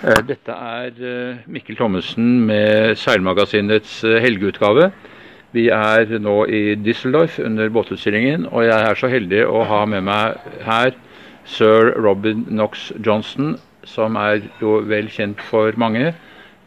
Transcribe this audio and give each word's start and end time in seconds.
Eh, 0.00 0.22
Dette 0.24 0.54
er 0.56 1.00
eh, 1.04 1.40
Mikkel 1.52 1.76
Thommessen 1.76 2.46
med 2.48 2.96
Seilmagasinets 2.96 3.98
eh, 4.08 4.16
helgeutgave. 4.24 4.86
Vi 5.52 5.66
er 5.74 6.14
nå 6.24 6.36
i 6.48 6.60
Düsseldorf 6.80 7.36
under 7.44 7.68
båtutstillingen, 7.68 8.46
og 8.48 8.64
jeg 8.64 8.86
er 8.86 8.96
så 8.96 9.10
heldig 9.12 9.42
å 9.44 9.64
ha 9.68 9.82
med 9.84 10.06
meg 10.06 10.38
her 10.64 10.94
sir 11.44 11.90
Robin 12.00 12.46
Knox 12.48 12.86
Johnson, 13.04 13.58
som 13.84 14.16
er 14.16 14.46
jo 14.62 14.78
vel 14.88 15.10
kjent 15.12 15.42
for 15.50 15.76
mange. 15.76 16.14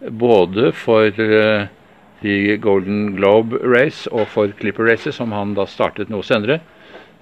Både 0.03 0.73
for 0.75 1.09
de 1.15 2.35
Golden 2.61 3.15
Globe 3.15 3.57
Race 3.63 4.11
og 4.11 4.27
for 4.29 4.51
Clipper 4.59 4.91
Races, 4.91 5.15
som 5.15 5.31
han 5.33 5.55
da 5.57 5.65
startet 5.65 6.11
noe 6.11 6.27
senere. 6.27 6.59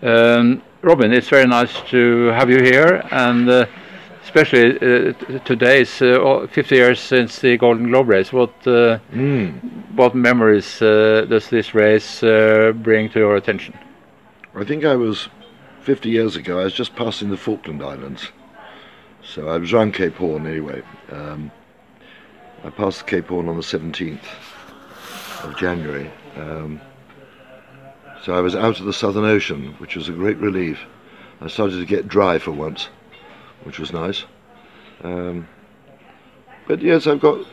Um, 0.01 0.63
Robin, 0.81 1.13
it's 1.13 1.29
very 1.29 1.45
nice 1.45 1.77
to 1.91 2.33
have 2.33 2.49
you 2.49 2.59
here, 2.59 3.05
and 3.11 3.47
uh, 3.47 3.65
especially 4.31 4.77
uh, 4.77 5.11
t- 5.13 5.39
today 5.39 5.81
is 5.81 6.01
uh, 6.01 6.47
50 6.49 6.75
years 6.75 6.99
since 7.01 7.39
the 7.39 7.57
Golden 7.57 7.89
Globe 7.89 8.07
race. 8.07 8.31
What 8.31 8.53
uh, 8.65 8.99
what 9.95 10.15
memories 10.15 10.81
uh, 10.81 11.25
does 11.27 11.49
this 11.49 11.75
race 11.75 12.23
uh, 12.23 12.71
bring 12.73 13.09
to 13.09 13.19
your 13.19 13.35
attention? 13.35 13.77
I 14.55 14.63
think 14.63 14.85
I 14.85 14.95
was 14.95 15.27
50 15.81 16.09
years 16.09 16.35
ago, 16.37 16.59
I 16.59 16.63
was 16.63 16.73
just 16.73 16.95
passing 16.95 17.29
the 17.29 17.37
Falkland 17.37 17.83
Islands. 17.83 18.31
So 19.23 19.49
I 19.49 19.57
was 19.57 19.73
around 19.73 19.93
Cape 19.93 20.15
Horn 20.15 20.47
anyway. 20.47 20.81
Um, 21.11 21.51
I 22.63 22.69
passed 22.69 23.07
Cape 23.07 23.27
Horn 23.27 23.49
on 23.49 23.57
the 23.57 23.63
17th 23.63 24.23
of 25.43 25.57
January. 25.57 26.09
Um, 26.37 26.79
so 28.23 28.33
I 28.33 28.41
was 28.41 28.55
out 28.55 28.79
of 28.79 28.85
the 28.85 28.93
Southern 28.93 29.25
Ocean, 29.25 29.73
which 29.79 29.95
was 29.95 30.07
a 30.07 30.13
great 30.13 30.37
relief. 30.37 30.79
I 31.41 31.47
started 31.47 31.79
to 31.79 31.85
get 31.85 32.07
dry 32.07 32.37
for 32.37 32.51
once, 32.51 32.89
which 33.63 33.79
was 33.79 33.93
nice. 33.93 34.25
Um, 35.03 35.47
but 36.67 36.81
yes, 36.81 37.07
I've 37.07 37.19
got 37.19 37.45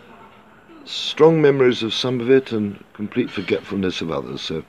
strong 0.85 1.41
memories 1.43 1.83
of 1.83 1.93
some 1.93 2.21
of 2.21 2.31
it 2.31 2.53
and 2.53 2.83
complete 2.95 3.31
forgetfulness 3.31 4.01
of 4.01 4.11
others. 4.11 4.41
So 4.41 4.65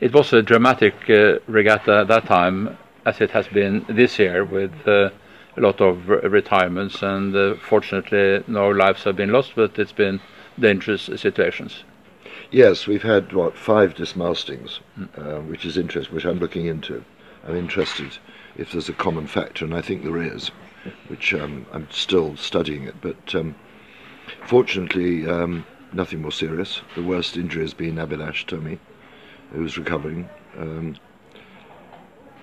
It 0.00 0.12
was 0.12 0.32
a 0.32 0.42
dramatic 0.42 0.94
uh, 1.08 1.38
regatta 1.46 1.98
at 2.00 2.08
that 2.08 2.26
time, 2.26 2.76
as 3.06 3.20
it 3.20 3.30
has 3.30 3.46
been 3.48 3.84
this 3.88 4.18
year, 4.18 4.44
with 4.44 4.72
uh, 4.86 5.10
a 5.56 5.60
lot 5.60 5.80
of 5.80 6.08
re- 6.08 6.20
retirements, 6.28 7.02
and 7.02 7.34
uh, 7.36 7.54
fortunately 7.56 8.42
no 8.46 8.68
lives 8.68 9.04
have 9.04 9.16
been 9.16 9.30
lost, 9.32 9.52
but 9.54 9.78
it's 9.78 9.92
been 9.92 10.20
dangerous 10.58 11.02
situations. 11.16 11.84
Yes, 12.50 12.86
we've 12.86 13.02
had 13.02 13.32
what 13.32 13.56
five 13.56 13.94
dismastings, 13.94 14.80
uh, 15.16 15.40
which 15.40 15.64
is 15.64 15.76
interesting, 15.76 16.14
which 16.14 16.24
I'm 16.24 16.38
looking 16.38 16.66
into. 16.66 17.04
I'm 17.46 17.56
interested 17.56 18.18
if 18.56 18.72
there's 18.72 18.88
a 18.88 18.94
common 18.94 19.26
factor, 19.26 19.64
and 19.64 19.74
I 19.74 19.80
think 19.80 20.02
there 20.02 20.20
is, 20.20 20.50
which 21.08 21.32
um, 21.34 21.66
I'm 21.72 21.88
still 21.90 22.36
studying 22.36 22.84
it. 22.84 22.96
But 23.00 23.34
um, 23.34 23.54
fortunately, 24.46 25.26
um, 25.28 25.64
nothing 25.92 26.22
more 26.22 26.32
serious. 26.32 26.80
The 26.94 27.02
worst 27.02 27.36
injury 27.36 27.62
has 27.62 27.74
been 27.74 27.96
Abhilash 27.96 28.46
Tomy, 28.46 28.78
who's 29.52 29.78
recovering. 29.78 30.28
Um, 30.58 30.96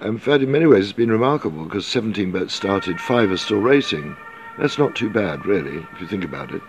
in 0.01 0.17
fact, 0.17 0.43
in 0.43 0.51
many 0.51 0.65
ways, 0.65 0.85
it's 0.85 0.93
been 0.93 1.11
remarkable 1.11 1.65
because 1.65 1.85
17 1.85 2.31
boats 2.31 2.53
started, 2.53 3.01
five 3.01 3.31
are 3.31 3.37
still 3.37 3.59
racing. 3.59 4.15
That's 4.57 4.77
not 4.77 4.95
too 4.95 5.09
bad, 5.09 5.45
really, 5.45 5.85
if 5.93 6.01
you 6.01 6.07
think 6.07 6.23
about 6.23 6.51
it. 6.53 6.61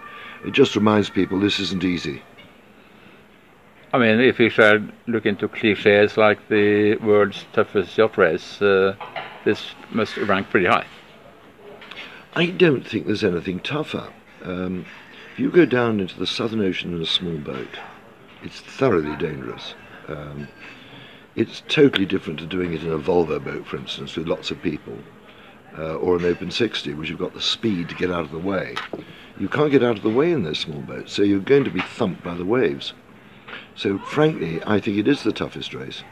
It 0.45 0.53
just 0.53 0.75
reminds 0.75 1.11
people 1.11 1.39
this 1.39 1.61
isn't 1.61 1.85
easy. 1.85 2.23
I 3.93 3.99
mean, 3.99 4.21
if 4.21 4.39
we 4.39 4.49
shall 4.49 4.79
look 5.07 5.27
into 5.27 5.49
cliches 5.49 6.17
like 6.17 6.49
the 6.49 6.97
world's 6.97 7.45
toughest 7.53 7.99
yacht 7.99 8.17
race, 8.17 8.63
uh, 8.63 8.95
this 9.45 9.73
must 9.91 10.17
rank 10.17 10.51
pretty 10.51 10.67
high. 10.67 10.87
I 12.35 12.47
don't 12.47 12.87
think 12.87 13.07
there's 13.07 13.25
anything 13.25 13.61
tougher. 13.61 14.13
Um, 14.45 14.87
if 15.33 15.39
you 15.39 15.51
go 15.51 15.67
down 15.67 16.01
into 16.01 16.19
the 16.19 16.27
Southern 16.27 16.61
Ocean 16.61 16.95
in 16.95 17.03
a 17.03 17.07
small 17.07 17.39
boat, 17.39 17.79
it's 18.43 18.61
thoroughly 18.61 19.17
dangerous. 19.17 19.75
Um, 20.09 20.49
it's 21.37 21.63
totally 21.69 22.07
different 22.07 22.39
to 22.41 22.47
doing 22.47 22.73
it 22.73 22.83
in 22.83 22.93
a 22.93 22.99
Volvo 22.99 23.43
boat, 23.43 23.67
for 23.67 23.77
instance, 23.77 24.17
with 24.17 24.27
lots 24.27 24.51
of 24.51 24.63
people, 24.63 24.99
uh, 25.79 25.95
or 25.97 26.17
an 26.17 26.25
Open 26.25 26.51
60, 26.51 26.95
which 26.95 27.09
you've 27.09 27.19
got 27.19 27.35
the 27.35 27.41
speed 27.41 27.89
to 27.89 27.95
get 27.95 28.11
out 28.11 28.25
of 28.25 28.31
the 28.31 28.39
way. 28.39 28.75
You 29.39 29.49
can't 29.49 29.71
get 29.71 29.83
out 29.83 29.97
of 29.97 30.03
the 30.03 30.11
way 30.11 30.33
in 30.33 30.43
those 30.43 30.59
small 30.59 30.81
boats, 30.81 31.13
so 31.13 31.23
you're 31.23 31.39
going 31.41 31.65
to 31.65 31.71
be 31.71 31.81
thumped 31.81 32.23
by 32.23 32.35
the 32.35 32.45
waves. 32.45 32.93
So, 33.75 33.99
frankly, 33.99 34.61
I 34.67 34.81
think 34.81 34.99
it 34.99 35.09
is 35.09 35.23
the 35.23 35.33
toughest 35.33 35.73
race. 35.73 36.03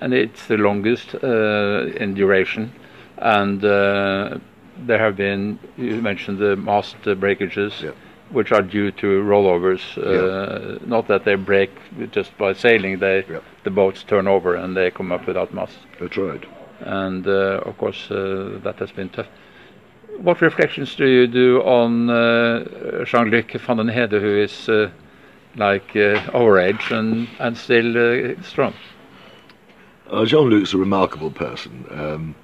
And 0.00 0.14
it's 0.14 0.46
the 0.46 0.56
longest 0.56 1.14
uh, 1.14 1.86
in 1.96 2.14
duration. 2.14 2.72
And 3.16 3.64
uh, 3.64 4.38
there 4.86 4.98
have 4.98 5.16
been, 5.16 5.58
you 5.76 6.00
mentioned 6.00 6.38
the 6.38 6.56
mast 6.56 6.96
breakages, 7.18 7.72
Yeah. 7.82 7.90
which 8.30 8.52
are 8.52 8.62
due 8.62 8.92
to 8.92 9.06
rollovers. 9.22 9.96
Uh, 9.98 10.78
Not 10.86 11.08
that 11.08 11.24
they 11.24 11.34
break 11.36 11.70
just 12.12 12.36
by 12.38 12.52
sailing; 12.54 12.98
they 13.00 13.24
Yeah. 13.28 13.40
the 13.64 13.70
boats 13.70 14.04
turn 14.04 14.26
over 14.28 14.54
and 14.54 14.76
they 14.76 14.90
come 14.90 15.14
up 15.14 15.26
without 15.26 15.52
mast. 15.52 15.78
That's 15.98 16.16
right. 16.16 16.44
And 16.80 17.26
uh, 17.26 17.60
of 17.66 17.76
course, 17.78 18.08
uh, 18.10 18.60
that 18.62 18.78
has 18.78 18.92
been 18.92 19.08
tough. 19.08 19.26
What 20.22 20.40
reflections 20.40 20.94
do 20.96 21.06
you 21.06 21.26
do 21.26 21.60
on 21.62 22.08
uh, 22.10 23.04
Jean-Luc 23.04 23.52
van 23.52 23.76
den 23.76 23.88
Heede, 23.88 24.20
who 24.20 24.42
is 24.42 24.68
uh, 24.68 24.90
like 25.56 25.96
uh, 25.96 26.20
our 26.38 26.58
age 26.58 26.92
and 26.92 27.26
and 27.40 27.56
still 27.56 27.96
uh, 27.96 28.42
strong? 28.42 28.72
Uh, 30.10 30.24
Jean-Luc's 30.24 30.72
a 30.72 30.78
remarkable 30.78 31.30
person. 31.30 31.84
Um, 31.90 32.34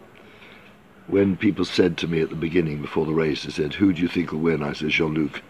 when 1.07 1.37
people 1.37 1.65
said 1.65 1.97
to 1.99 2.09
me 2.09 2.21
at 2.21 2.29
the 2.29 2.35
beginning, 2.37 2.83
before 2.83 3.07
the 3.07 3.15
race, 3.15 3.45
they 3.45 3.51
said, 3.51 3.75
"Who 3.75 3.93
do 3.93 4.03
you 4.03 4.09
think 4.09 4.33
will 4.33 4.41
win?" 4.41 4.63
I 4.63 4.73
said, 4.75 4.91
"Jean-Luc." 4.91 5.43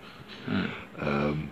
Um, 0.98 1.50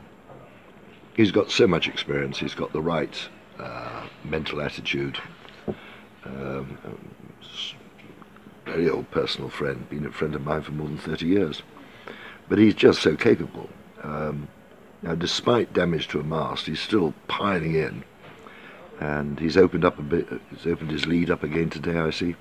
he's 1.16 1.32
got 1.32 1.50
so 1.50 1.66
much 1.66 1.88
experience. 1.88 2.38
He's 2.38 2.54
got 2.54 2.72
the 2.72 2.80
right 2.80 3.28
uh, 3.58 4.06
mental 4.24 4.60
attitude. 4.60 5.18
Um, 6.24 6.78
very 8.64 8.88
old 8.88 9.10
personal 9.10 9.50
friend, 9.50 9.88
been 9.90 10.06
a 10.06 10.12
friend 10.12 10.34
of 10.36 10.44
mine 10.44 10.62
for 10.62 10.72
more 10.72 10.86
than 10.86 10.98
thirty 10.98 11.26
years. 11.26 11.62
But 12.48 12.58
he's 12.58 12.74
just 12.74 13.02
so 13.02 13.16
capable. 13.16 13.68
Um, 14.02 14.48
now, 15.02 15.16
despite 15.16 15.72
damage 15.72 16.06
to 16.08 16.20
a 16.20 16.24
mast, 16.24 16.66
he's 16.66 16.80
still 16.80 17.14
piling 17.26 17.74
in 17.74 18.04
and 19.02 19.40
he's 19.40 19.56
opened 19.56 19.84
up 19.84 19.98
a 19.98 20.02
bit. 20.02 20.28
He's 20.50 20.66
opened 20.66 20.92
his 20.92 21.06
lead 21.06 21.28
up 21.28 21.42
again 21.42 21.70
today. 21.70 21.98
I 21.98 22.10
see. 22.10 22.36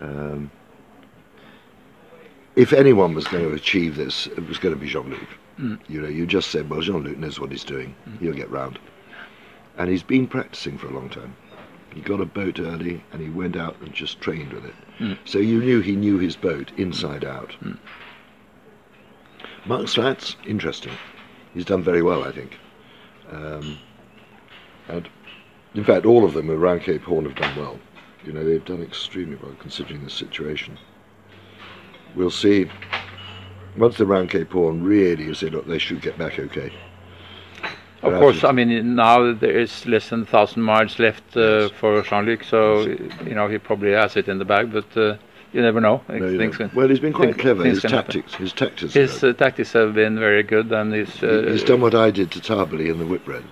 Um, 0.00 0.50
if 2.56 2.72
anyone 2.72 3.14
was 3.14 3.28
going 3.28 3.48
to 3.48 3.54
achieve 3.54 3.94
this, 3.96 4.26
it 4.26 4.48
was 4.48 4.58
going 4.58 4.74
to 4.74 4.80
be 4.80 4.88
Jean-Luc. 4.88 5.28
You 5.88 6.00
know, 6.00 6.08
you 6.08 6.26
just 6.26 6.50
said, 6.50 6.68
"Well, 6.68 6.80
Jean-Luc 6.80 7.18
knows 7.18 7.38
what 7.38 7.52
he's 7.52 7.64
doing. 7.64 7.94
He'll 8.18 8.32
get 8.32 8.50
round," 8.50 8.78
and 9.78 9.88
he's 9.90 10.02
been 10.02 10.26
practicing 10.26 10.76
for 10.76 10.88
a 10.88 10.92
long 10.92 11.08
time. 11.08 11.36
He 11.94 12.00
got 12.00 12.20
a 12.20 12.26
boat 12.26 12.58
early, 12.58 13.04
and 13.12 13.20
he 13.20 13.28
went 13.28 13.56
out 13.56 13.76
and 13.80 13.92
just 13.92 14.20
trained 14.20 14.52
with 14.52 14.64
it. 14.64 14.74
So 15.24 15.38
you 15.38 15.60
knew 15.60 15.80
he 15.80 15.94
knew 15.96 16.18
his 16.18 16.34
boat 16.36 16.72
inside 16.76 17.24
out. 17.24 17.54
Mark 19.66 19.86
Slats, 19.88 20.36
interesting. 20.46 20.92
He's 21.54 21.64
done 21.64 21.82
very 21.82 22.02
well, 22.02 22.24
I 22.24 22.32
think. 22.32 22.58
Um, 23.30 23.78
and 24.88 25.08
in 25.74 25.84
fact, 25.84 26.04
all 26.06 26.24
of 26.24 26.34
them 26.34 26.50
around 26.50 26.80
Cape 26.82 27.02
Horn 27.02 27.24
have 27.24 27.34
done 27.36 27.56
well. 27.56 27.78
You 28.24 28.32
know, 28.32 28.44
they've 28.44 28.64
done 28.64 28.82
extremely 28.82 29.36
well 29.36 29.54
considering 29.60 30.04
the 30.04 30.10
situation. 30.10 30.78
We'll 32.14 32.30
see. 32.30 32.70
Once 33.76 33.96
they're 33.98 34.06
around 34.06 34.30
Cape 34.30 34.50
Horn, 34.52 34.82
really, 34.82 35.24
you 35.24 35.34
say, 35.34 35.48
look, 35.48 35.66
they 35.66 35.78
should 35.78 36.02
get 36.02 36.18
back 36.18 36.38
okay. 36.38 36.72
Of 38.02 38.12
But 38.12 38.20
course, 38.20 38.44
I 38.44 38.52
mean 38.52 38.94
now 38.94 39.32
there 39.34 39.58
is 39.58 39.84
less 39.86 40.08
than 40.08 40.24
thousand 40.24 40.62
miles 40.62 40.98
left 40.98 41.36
uh, 41.36 41.40
Yes. 41.68 41.70
for 41.72 42.00
Jean-Luc, 42.02 42.44
so 42.44 42.80
you 43.26 43.34
know 43.34 43.46
he 43.46 43.58
probably 43.58 43.92
has 43.92 44.16
it 44.16 44.26
in 44.26 44.38
the 44.38 44.44
bag, 44.46 44.72
but 44.72 44.96
uh, 44.96 45.16
you 45.52 45.60
never 45.60 45.82
know. 45.82 46.00
No, 46.08 46.38
Things 46.38 46.56
can- 46.56 46.70
well, 46.74 46.88
he's 46.88 46.98
been 46.98 47.12
quite 47.12 47.26
things- 47.32 47.36
clever. 47.42 47.62
things 47.62 47.82
His 47.82 47.92
happen. 47.92 48.14
tactics, 48.14 48.34
his 48.36 48.52
tactics. 48.54 48.94
His 48.94 49.22
uh, 49.22 49.34
tactics 49.34 49.72
have 49.74 49.92
been 49.94 50.18
very 50.18 50.42
good, 50.42 50.72
and 50.72 50.94
he's, 50.94 51.22
uh, 51.22 51.44
he's 51.48 51.62
done 51.62 51.82
what 51.82 51.94
I 51.94 52.10
did 52.10 52.30
to 52.32 52.40
Tabarly 52.40 52.88
in 52.90 52.98
the 52.98 53.04
whip 53.04 53.26
Whitbread. 53.26 53.44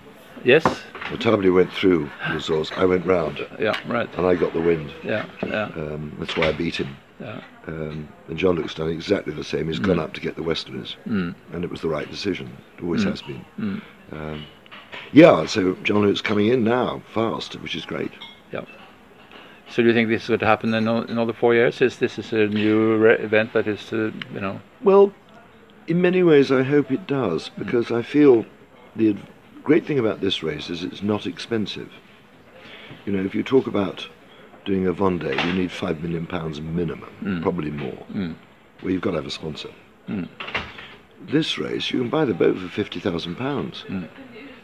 Yes, 0.48 0.64
Well, 1.10 1.18
Tabarly 1.18 1.52
went 1.52 1.70
through 1.74 2.10
the 2.32 2.40
source. 2.40 2.72
I 2.74 2.86
went 2.86 3.04
round, 3.04 3.46
yeah, 3.60 3.78
right, 3.86 4.08
and 4.16 4.24
I 4.26 4.34
got 4.34 4.54
the 4.54 4.62
wind. 4.62 4.90
yeah, 5.04 5.26
yeah, 5.46 5.64
Um, 5.76 6.16
that's 6.18 6.38
why 6.38 6.48
I 6.48 6.52
beat 6.52 6.76
him. 6.76 6.96
yeah. 7.20 7.42
Um, 7.66 8.08
and 8.28 8.38
Jean-Luc's 8.38 8.72
done 8.74 8.88
exactly 8.88 9.34
the 9.34 9.44
same. 9.44 9.66
He's 9.68 9.78
gone 9.78 9.98
up 9.98 10.14
to 10.14 10.22
get 10.22 10.36
the 10.36 10.42
Westerners, 10.42 10.96
Mm. 11.06 11.34
and 11.52 11.64
it 11.64 11.70
was 11.70 11.82
the 11.82 11.90
right 11.90 12.10
decision. 12.10 12.48
It 12.78 12.82
always 12.82 13.04
has 13.04 13.20
been. 13.20 13.44
Mm. 13.60 13.82
Um, 14.10 14.44
yeah, 15.12 15.44
so 15.44 15.76
Jean-Luc's 15.84 16.22
coming 16.22 16.46
in 16.46 16.64
now, 16.64 17.02
fast, 17.12 17.52
which 17.60 17.76
is 17.76 17.84
great. 17.84 18.12
Yeah. 18.50 18.62
So 19.68 19.82
do 19.82 19.88
you 19.88 19.94
think 19.94 20.08
this 20.08 20.22
is 20.22 20.28
going 20.28 20.40
to 20.40 20.46
happen 20.46 20.72
in 20.72 20.88
o- 20.88 21.02
another 21.02 21.34
four 21.34 21.52
years? 21.52 21.82
Is 21.82 21.98
this 21.98 22.18
is 22.18 22.32
a 22.32 22.46
new 22.46 22.96
re- 22.96 23.18
event 23.18 23.52
that 23.52 23.66
is, 23.66 23.92
uh, 23.92 24.12
you 24.32 24.40
know, 24.40 24.62
Well, 24.82 25.12
in 25.86 26.00
many 26.00 26.22
ways, 26.22 26.50
I 26.50 26.62
hope 26.62 26.90
it 26.90 27.06
does, 27.06 27.50
because 27.50 27.92
I 27.92 28.00
feel 28.00 28.46
the 28.96 29.14
great 29.68 29.84
thing 29.84 29.98
about 29.98 30.22
this 30.22 30.42
race 30.42 30.70
is 30.70 30.82
it's 30.82 31.02
not 31.02 31.26
expensive. 31.26 31.92
You 33.04 33.12
know, 33.12 33.22
if 33.22 33.34
you 33.34 33.42
talk 33.42 33.66
about 33.66 34.08
doing 34.64 34.86
a 34.86 34.94
Vendée, 34.94 35.44
you 35.44 35.52
need 35.52 35.70
five 35.70 36.00
million 36.02 36.26
pounds 36.26 36.58
minimum, 36.58 37.10
Mm. 37.22 37.42
probably 37.42 37.70
more. 37.70 38.02
Mm. 38.14 38.34
Well, 38.80 38.92
you've 38.92 39.02
got 39.02 39.10
to 39.10 39.16
have 39.18 39.26
a 39.26 39.30
sponsor. 39.30 39.68
This 41.20 41.58
race, 41.58 41.90
you 41.90 41.98
can 42.00 42.08
buy 42.08 42.24
the 42.24 42.32
boat 42.32 42.56
for 42.56 42.68
fifty 42.68 42.98
thousand 42.98 43.34
pounds. 43.36 43.84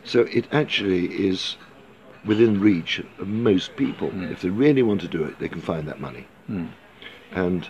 So 0.05 0.21
it 0.39 0.47
actually 0.53 1.05
is 1.31 1.57
within 2.25 2.59
reach 2.59 2.93
of 3.19 3.29
most 3.29 3.77
people. 3.77 4.09
If 4.33 4.41
they 4.41 4.49
really 4.49 4.83
want 4.83 5.03
to 5.03 5.09
do 5.09 5.23
it, 5.25 5.39
they 5.39 5.51
can 5.51 5.61
find 5.61 5.87
that 5.91 6.01
money. 6.01 6.25
And 7.43 7.69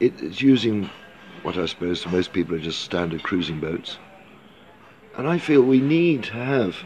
it, 0.00 0.12
it's 0.20 0.40
using 0.42 0.90
what 1.44 1.56
I 1.56 1.66
suppose 1.66 2.04
most 2.18 2.32
people 2.32 2.56
are 2.56 2.64
just 2.70 2.80
standard 2.80 3.22
cruising 3.22 3.60
boats. 3.60 3.98
And 5.16 5.28
I 5.28 5.38
feel 5.38 5.62
we 5.62 5.80
need 5.80 6.24
to 6.24 6.32
have 6.34 6.76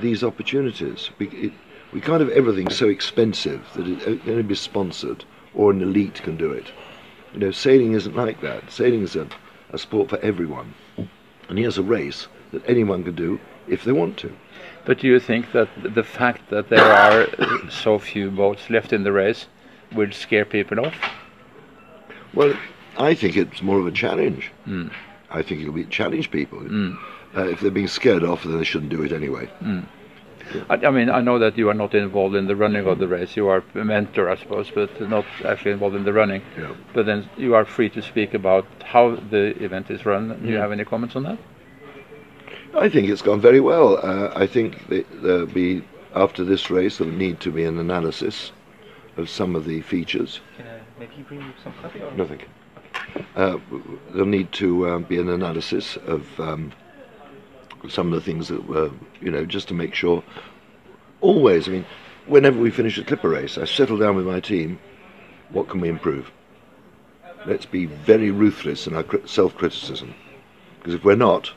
these 0.00 0.24
opportunities. 0.24 1.10
We, 1.18 1.28
it, 1.28 1.52
we 1.92 2.00
can't 2.00 2.20
have 2.20 2.30
everything 2.30 2.70
so 2.70 2.88
expensive 2.88 3.66
that 3.74 3.86
it 3.86 4.22
can 4.22 4.30
only 4.30 4.42
be 4.42 4.54
sponsored 4.54 5.24
or 5.54 5.70
an 5.70 5.82
elite 5.82 6.22
can 6.22 6.36
do 6.36 6.50
it. 6.50 6.72
You 7.34 7.40
know, 7.40 7.50
sailing 7.50 7.92
isn't 7.92 8.16
like 8.16 8.40
that. 8.40 8.70
Sailing 8.70 9.02
is 9.02 9.16
a, 9.16 9.28
a 9.70 9.78
sport 9.78 10.08
for 10.08 10.18
everyone. 10.18 10.74
And 11.48 11.58
here's 11.58 11.78
a 11.78 11.82
race 11.82 12.26
that 12.52 12.66
anyone 12.66 13.04
can 13.04 13.14
do 13.14 13.38
if 13.68 13.84
they 13.84 13.92
want 13.92 14.16
to. 14.18 14.32
But 14.84 15.00
do 15.00 15.06
you 15.06 15.20
think 15.20 15.52
that 15.52 15.68
the 15.82 16.02
fact 16.02 16.50
that 16.50 16.68
there 16.70 16.84
are 16.84 17.26
so 17.70 17.98
few 17.98 18.30
boats 18.30 18.70
left 18.70 18.92
in 18.92 19.04
the 19.04 19.12
race 19.12 19.46
will 19.94 20.10
scare 20.12 20.44
people 20.44 20.80
off? 20.80 20.94
Well, 22.34 22.54
I 22.96 23.14
think 23.14 23.36
it's 23.36 23.62
more 23.62 23.78
of 23.78 23.86
a 23.86 23.92
challenge. 23.92 24.50
Hmm. 24.64 24.88
I 25.30 25.42
think 25.42 25.60
it'll 25.60 25.72
be 25.72 25.84
challenge 25.84 26.30
people. 26.30 26.60
Hmm. 26.60 26.94
Uh, 27.36 27.48
if 27.48 27.60
they're 27.60 27.70
being 27.70 27.88
scared 27.88 28.22
off, 28.24 28.44
then 28.44 28.58
they 28.58 28.64
shouldn't 28.64 28.90
do 28.90 29.02
it 29.02 29.12
anyway. 29.12 29.48
I, 30.68 30.74
I 30.74 30.90
mean, 30.90 31.08
I 31.08 31.20
know 31.20 31.38
that 31.38 31.56
you 31.56 31.70
are 31.70 31.74
not 31.74 31.94
involved 31.94 32.34
in 32.34 32.46
the 32.46 32.56
running 32.56 32.86
of 32.86 32.98
the 32.98 33.08
race. 33.08 33.36
You 33.36 33.48
are 33.48 33.64
a 33.74 33.84
mentor, 33.84 34.28
I 34.28 34.36
suppose, 34.36 34.70
but 34.70 35.00
not 35.08 35.24
actually 35.44 35.70
involved 35.70 35.96
in 35.96 36.04
the 36.04 36.12
running. 36.12 36.42
Yeah. 36.58 36.74
But 36.92 37.06
then 37.06 37.28
you 37.36 37.54
are 37.54 37.64
free 37.64 37.88
to 37.90 38.02
speak 38.02 38.34
about 38.34 38.66
how 38.84 39.16
the 39.16 39.56
event 39.62 39.90
is 39.90 40.04
run. 40.04 40.40
Do 40.42 40.48
you 40.48 40.56
have 40.56 40.72
any 40.72 40.84
comments 40.84 41.16
on 41.16 41.22
that? 41.24 41.38
I 42.74 42.88
think 42.88 43.08
it's 43.08 43.22
gone 43.22 43.40
very 43.40 43.60
well. 43.60 43.98
Uh, 44.02 44.32
I 44.34 44.46
think 44.46 44.88
that 44.88 45.06
there'll 45.22 45.46
be 45.46 45.84
after 46.14 46.44
this 46.44 46.70
race 46.70 46.98
there'll 46.98 47.12
need 47.12 47.40
to 47.40 47.50
be 47.50 47.64
an 47.64 47.78
analysis 47.78 48.52
of 49.16 49.28
some 49.28 49.54
of 49.54 49.64
the 49.64 49.80
features. 49.82 50.40
Can 50.56 50.66
I 50.66 50.80
maybe 50.98 51.22
bring 51.28 51.40
you 51.40 51.52
some 51.62 51.74
coffee? 51.82 52.00
Or? 52.00 52.10
Nothing. 52.12 52.40
Uh, 53.36 53.58
there'll 54.10 54.26
need 54.26 54.52
to 54.52 54.88
um, 54.88 55.02
be 55.04 55.18
an 55.18 55.28
analysis 55.28 55.96
of 56.06 56.40
um, 56.40 56.72
some 57.88 58.12
of 58.12 58.14
the 58.14 58.20
things 58.20 58.48
that 58.48 58.66
were, 58.68 58.90
you 59.20 59.30
know, 59.30 59.44
just 59.44 59.68
to 59.68 59.74
make 59.74 59.94
sure. 59.94 60.22
Always, 61.20 61.68
I 61.68 61.72
mean, 61.72 61.86
whenever 62.26 62.58
we 62.58 62.70
finish 62.70 62.98
a 62.98 63.04
clipper 63.04 63.28
race, 63.28 63.58
I 63.58 63.64
settle 63.64 63.96
down 63.98 64.16
with 64.16 64.26
my 64.26 64.40
team. 64.40 64.78
What 65.50 65.68
can 65.68 65.80
we 65.80 65.88
improve? 65.88 66.32
Let's 67.46 67.66
be 67.66 67.86
very 67.86 68.30
ruthless 68.30 68.86
in 68.86 68.94
our 68.94 69.04
self-criticism, 69.26 70.14
because 70.78 70.94
if 70.94 71.04
we're 71.04 71.16
not, 71.16 71.52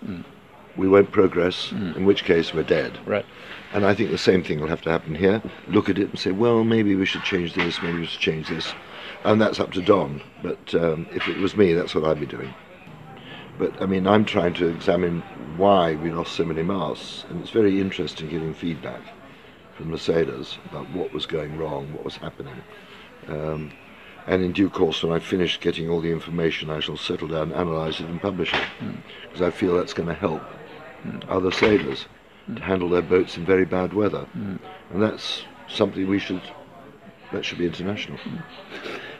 we 0.75 0.87
won't 0.87 1.11
progress. 1.11 1.71
In 1.71 2.05
which 2.05 2.23
case, 2.23 2.53
we're 2.53 2.63
dead. 2.63 2.97
Right. 3.05 3.25
And 3.73 3.85
I 3.85 3.93
think 3.93 4.11
the 4.11 4.17
same 4.17 4.43
thing 4.43 4.59
will 4.59 4.67
have 4.67 4.81
to 4.81 4.91
happen 4.91 5.15
here. 5.15 5.41
Look 5.67 5.89
at 5.89 5.97
it 5.97 6.09
and 6.09 6.19
say, 6.19 6.31
well, 6.31 6.63
maybe 6.63 6.95
we 6.95 7.05
should 7.05 7.23
change 7.23 7.53
this, 7.53 7.81
maybe 7.81 7.99
we 7.99 8.05
should 8.05 8.21
change 8.21 8.49
this. 8.49 8.73
And 9.23 9.41
that's 9.41 9.59
up 9.59 9.71
to 9.73 9.81
Don. 9.81 10.21
But 10.43 10.73
um, 10.75 11.07
if 11.11 11.27
it 11.27 11.37
was 11.37 11.57
me, 11.57 11.73
that's 11.73 11.95
what 11.95 12.03
I'd 12.03 12.19
be 12.19 12.25
doing. 12.25 12.53
But 13.57 13.81
I 13.81 13.85
mean, 13.85 14.07
I'm 14.07 14.25
trying 14.25 14.53
to 14.55 14.67
examine 14.67 15.21
why 15.57 15.95
we 15.95 16.11
lost 16.11 16.35
so 16.35 16.43
many 16.43 16.63
masts. 16.63 17.25
And 17.29 17.41
it's 17.41 17.51
very 17.51 17.79
interesting 17.79 18.29
getting 18.29 18.53
feedback 18.53 19.01
from 19.77 19.91
the 19.91 19.97
sailors 19.97 20.57
about 20.69 20.89
what 20.91 21.13
was 21.13 21.25
going 21.25 21.57
wrong, 21.57 21.93
what 21.93 22.03
was 22.03 22.17
happening. 22.17 22.61
Um, 23.27 23.71
and 24.27 24.43
in 24.43 24.53
due 24.53 24.69
course, 24.69 25.03
when 25.03 25.13
I've 25.13 25.23
finished 25.23 25.61
getting 25.61 25.89
all 25.89 26.01
the 26.01 26.11
information, 26.11 26.69
I 26.69 26.79
shall 26.79 26.97
settle 26.97 27.27
down, 27.27 27.51
analyse 27.51 27.99
it, 27.99 28.07
and 28.07 28.21
publish 28.21 28.53
it. 28.53 28.63
Hmm. 28.79 28.95
Because 29.23 29.41
I 29.41 29.51
feel 29.51 29.77
that's 29.77 29.93
going 29.93 30.09
to 30.09 30.15
help 30.15 30.41
hmm. 31.03 31.19
other 31.29 31.51
sailors 31.51 32.05
to 32.47 32.53
hmm. 32.53 32.57
handle 32.57 32.89
their 32.89 33.01
boats 33.01 33.37
in 33.37 33.45
very 33.45 33.65
bad 33.65 33.93
weather. 33.93 34.25
And 34.33 34.59
that's 34.93 35.43
something 35.67 36.07
we 36.07 36.19
should, 36.19 36.41
that 37.31 37.45
should 37.45 37.59
be 37.59 37.65
international. 37.65 38.17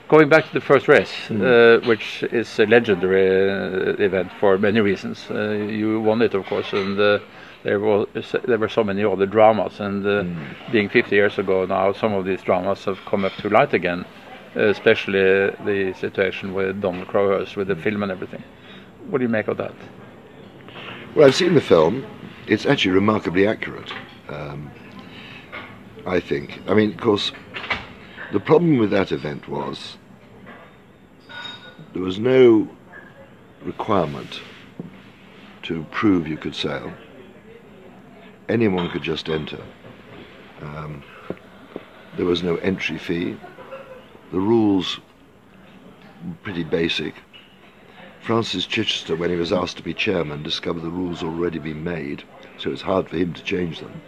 Going 0.08 0.28
back 0.28 0.46
to 0.46 0.52
the 0.52 0.60
first 0.60 0.86
race, 0.86 1.28
uh, 1.32 1.80
which 1.84 2.22
is 2.30 2.60
a 2.60 2.66
legendary 2.66 3.50
uh, 3.50 3.96
event 4.00 4.30
for 4.38 4.56
many 4.56 4.80
reasons. 4.80 5.26
Uh, 5.28 5.50
you 5.50 6.00
won 6.00 6.22
it, 6.22 6.32
of 6.32 6.46
course, 6.46 6.72
and 6.72 6.96
uh, 6.98 7.18
there 7.64 7.80
were 7.80 8.06
there 8.44 8.58
were 8.58 8.68
so 8.68 8.84
many 8.84 9.02
other 9.02 9.26
dramas. 9.26 9.80
And 9.80 10.06
uh, 10.06 10.22
being 10.70 10.88
50 10.88 11.16
years 11.16 11.38
ago 11.40 11.66
now, 11.66 11.92
some 11.92 12.12
of 12.12 12.24
these 12.24 12.40
dramas 12.42 12.84
have 12.84 12.98
come 13.04 13.24
up 13.24 13.32
to 13.38 13.48
light 13.48 13.74
again, 13.74 14.04
especially 14.54 15.50
the 15.64 15.92
situation 15.98 16.54
with 16.54 16.80
Donald 16.80 17.08
Crowhurst 17.08 17.56
with 17.56 17.66
the 17.66 17.74
film 17.74 18.04
and 18.04 18.12
everything. 18.12 18.44
What 19.10 19.18
do 19.18 19.24
you 19.24 19.28
make 19.28 19.48
of 19.48 19.56
that? 19.56 19.74
Well, 21.16 21.26
I've 21.26 21.34
seen 21.34 21.54
the 21.54 21.60
film. 21.60 22.06
It's 22.46 22.64
actually 22.64 22.92
remarkably 22.92 23.48
accurate, 23.48 23.92
um, 24.28 24.70
I 26.06 26.20
think. 26.20 26.62
I 26.68 26.74
mean, 26.74 26.92
of 26.92 27.00
course, 27.00 27.32
the 28.32 28.40
problem 28.40 28.78
with 28.78 28.90
that 28.90 29.12
event 29.12 29.48
was 29.48 29.96
there 31.92 32.02
was 32.02 32.18
no 32.18 32.68
requirement 33.62 34.40
to 35.62 35.84
prove 35.90 36.28
you 36.28 36.36
could 36.36 36.54
sail. 36.54 36.92
Anyone 38.48 38.90
could 38.90 39.02
just 39.02 39.28
enter. 39.28 39.62
Um, 40.62 41.02
there 42.16 42.26
was 42.26 42.42
no 42.42 42.56
entry 42.56 42.98
fee. 42.98 43.36
The 44.32 44.40
rules 44.40 44.98
were 46.24 46.34
pretty 46.42 46.64
basic. 46.64 47.14
Francis 48.20 48.66
Chichester, 48.66 49.14
when 49.14 49.30
he 49.30 49.36
was 49.36 49.52
asked 49.52 49.76
to 49.76 49.82
be 49.82 49.94
chairman, 49.94 50.42
discovered 50.42 50.82
the 50.82 50.90
rules 50.90 51.22
already 51.22 51.58
been 51.58 51.84
made, 51.84 52.24
so 52.58 52.70
it's 52.70 52.82
hard 52.82 53.08
for 53.08 53.16
him 53.16 53.32
to 53.32 53.42
change 53.42 53.80
them. 53.80 54.02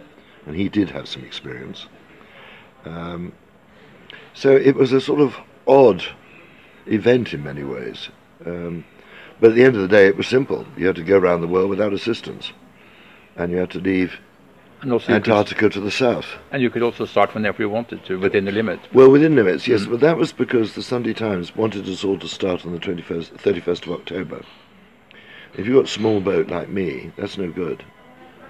And 0.45 0.55
he 0.55 0.67
did 0.67 0.89
have 0.89 1.07
some 1.07 1.23
experience. 1.23 1.87
Um, 2.85 3.33
so 4.33 4.55
it 4.55 4.75
was 4.75 4.91
a 4.91 5.01
sort 5.01 5.19
of 5.21 5.35
odd 5.67 6.03
event 6.85 7.33
in 7.33 7.43
many 7.43 7.63
ways. 7.63 8.09
Um, 8.45 8.85
but 9.39 9.51
at 9.51 9.55
the 9.55 9.63
end 9.63 9.75
of 9.75 9.81
the 9.81 9.87
day, 9.87 10.07
it 10.07 10.17
was 10.17 10.27
simple. 10.27 10.65
You 10.77 10.87
had 10.87 10.95
to 10.97 11.03
go 11.03 11.17
around 11.17 11.41
the 11.41 11.47
world 11.47 11.69
without 11.69 11.93
assistance. 11.93 12.51
And 13.35 13.51
you 13.51 13.57
had 13.57 13.71
to 13.71 13.79
leave 13.79 14.19
And 14.81 14.91
you 14.91 14.99
could, 14.99 15.11
Antarctica 15.11 15.69
to 15.69 15.79
the 15.79 15.91
south. 15.91 16.25
and 16.51 16.61
you 16.61 16.69
could 16.69 16.81
also 16.83 17.05
start 17.05 17.33
whenever 17.33 17.61
you 17.61 17.69
wanted 17.69 18.03
to, 18.05 18.19
within 18.19 18.45
the 18.45 18.51
limit. 18.51 18.79
Well, 18.93 19.09
within 19.09 19.35
limits, 19.35 19.67
yes, 19.67 19.85
but 19.85 20.01
that 20.01 20.17
was 20.17 20.33
because 20.33 20.73
the 20.73 20.83
Sunday 20.83 21.13
Times 21.13 21.55
wanted 21.55 21.87
us 21.87 22.03
all 22.03 22.19
to 22.19 22.27
start 22.27 22.65
on 22.65 22.73
the 22.73 22.79
21st, 22.79 23.37
31st 23.37 23.83
of 23.87 23.91
October. 23.93 24.41
If 25.57 25.65
you've 25.65 25.75
got 25.75 25.85
a 25.85 25.87
small 25.87 26.19
boat 26.21 26.47
like 26.49 26.69
me, 26.69 27.11
that's 27.17 27.37
no 27.37 27.49
good. 27.49 27.83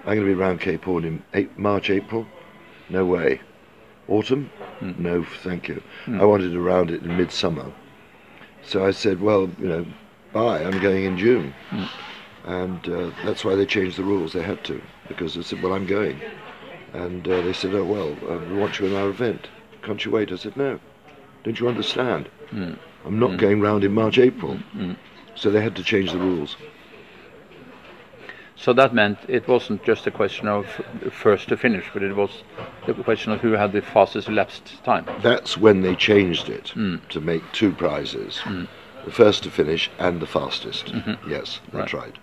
I'm 0.00 0.16
going 0.16 0.20
to 0.20 0.34
be 0.34 0.40
around 0.40 0.60
Cape 0.60 0.84
Horn 0.84 1.04
in 1.04 1.22
eight, 1.34 1.56
March, 1.58 1.88
April? 1.90 2.26
No 2.88 3.04
way. 3.04 3.40
Autumn? 4.10 4.50
Hmm. 4.80 4.92
No, 4.98 5.24
thank 5.24 5.68
you. 5.68 5.82
Hmm. 6.04 6.20
I 6.20 6.24
wanted 6.24 6.50
to 6.50 6.60
round 6.60 6.90
it 6.90 7.02
in 7.02 7.16
midsummer. 7.16 7.72
So 8.62 8.84
I 8.84 8.90
said, 8.90 9.20
well, 9.20 9.50
you 9.58 9.68
know, 9.68 9.86
bye, 10.32 10.62
I'm 10.62 10.80
going 10.80 11.04
in 11.04 11.16
June. 11.16 11.54
Hmm. 11.70 11.84
And 12.44 12.88
uh, 12.88 13.10
that's 13.24 13.44
why 13.44 13.54
they 13.54 13.66
changed 13.66 13.96
the 13.96 14.02
rules. 14.04 14.32
They 14.32 14.42
had 14.42 14.64
to, 14.64 14.82
because 15.08 15.34
they 15.34 15.42
said, 15.42 15.62
well, 15.62 15.72
I'm 15.72 15.86
going. 15.86 16.20
And 16.92 17.26
uh, 17.26 17.40
they 17.42 17.52
said, 17.52 17.74
oh, 17.74 17.84
well, 17.84 18.16
uh, 18.28 18.38
we 18.50 18.56
want 18.56 18.78
you 18.78 18.86
in 18.86 18.96
our 18.96 19.08
event. 19.08 19.48
Can't 19.82 20.04
you 20.04 20.10
wait? 20.10 20.32
I 20.32 20.36
said, 20.36 20.56
no. 20.56 20.80
Don't 21.44 21.60
you 21.60 21.68
understand? 21.68 22.28
I'm 23.04 23.18
not 23.18 23.38
going 23.38 23.60
round 23.60 23.84
in 23.84 23.92
March, 23.92 24.18
April. 24.18 24.58
So 25.36 25.50
they 25.50 25.62
had 25.62 25.76
to 25.76 25.84
change 25.84 26.12
the 26.12 26.18
rules. 26.18 26.56
So 28.60 28.74
that 28.74 28.92
meant 28.92 29.18
it 29.26 29.48
wasn't 29.48 29.82
just 29.84 30.06
a 30.06 30.10
question 30.10 30.46
of 30.46 30.66
first 31.10 31.48
to 31.48 31.56
finish, 31.56 31.86
but 31.94 32.02
it 32.02 32.14
was 32.14 32.42
the 32.86 32.92
question 32.92 33.32
of 33.32 33.40
who 33.40 33.52
had 33.52 33.72
the 33.72 33.80
fastest 33.80 34.28
elapsed 34.28 34.84
time. 34.84 35.06
That's 35.22 35.56
when 35.56 35.80
they 35.80 35.94
changed 35.96 36.50
it 36.50 36.74
to 37.08 37.20
make 37.20 37.42
two 37.52 37.72
prizes. 37.72 38.42
The 39.06 39.10
first 39.10 39.44
to 39.44 39.50
finish 39.50 39.90
and 39.98 40.20
the 40.20 40.26
fastest. 40.26 40.92
Yes, 41.26 41.60
that's 41.72 41.94
right. 41.94 42.14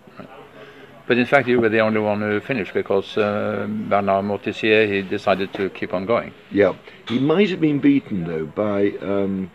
But 1.07 1.17
in 1.17 1.25
fact, 1.25 1.47
you 1.47 1.59
were 1.59 1.69
the 1.69 1.79
only 1.79 2.01
one 2.01 2.19
who 2.19 2.39
finished 2.41 2.73
because 2.73 3.17
uh, 3.17 3.65
Bernard 3.89 4.25
Moitessier 4.25 4.91
he 4.91 5.01
decided 5.01 5.53
to 5.53 5.69
keep 5.69 5.93
on 5.93 6.05
going. 6.05 6.33
Yeah. 6.51 6.75
He 7.07 7.17
might 7.17 7.49
have 7.49 7.61
been 7.61 7.79
beaten, 7.79 8.25
though, 8.25 8.45
by, 8.45 8.91
um, 9.01 9.49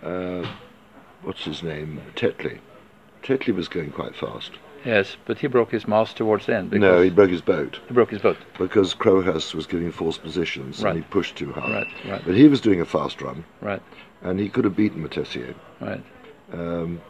uh, 0.00 0.46
what's 1.22 1.44
his 1.44 1.64
name? 1.64 2.00
Tetley. 2.14 2.60
Tetley 3.24 3.52
was 3.52 3.66
going 3.66 3.90
quite 3.90 4.14
fast. 4.14 4.52
Yes, 4.84 5.16
but 5.26 5.38
he 5.38 5.46
broke 5.48 5.70
his 5.70 5.88
mast 5.88 6.16
towards 6.16 6.46
the 6.46 6.54
end. 6.56 6.72
No, 6.72 7.02
he 7.02 7.10
broke 7.10 7.30
his 7.30 7.40
boat 7.40 7.80
he 7.88 7.94
broke 7.94 8.10
his 8.10 8.20
boat. 8.20 8.36
because 8.58 8.94
Crowhurst 8.94 9.54
was 9.54 9.66
giving 9.66 9.90
false 9.90 10.16
positions 10.18 10.82
Right. 10.82 10.94
and 10.94 11.04
he 11.04 11.10
pushed 11.10 11.36
too 11.36 11.52
hard. 11.52 11.72
Right, 11.72 11.86
right. 12.08 12.22
But 12.24 12.36
he 12.36 12.46
was 12.48 12.60
doing 12.60 12.80
a 12.80 12.84
fast 12.84 13.20
run 13.20 13.44
Right, 13.60 13.82
and 14.22 14.38
he 14.38 14.48
could 14.48 14.64
have 14.64 14.76
beaten 14.76 15.02
Moitessier. 15.06 15.54
right. 15.80 16.02
Um, 16.52 17.00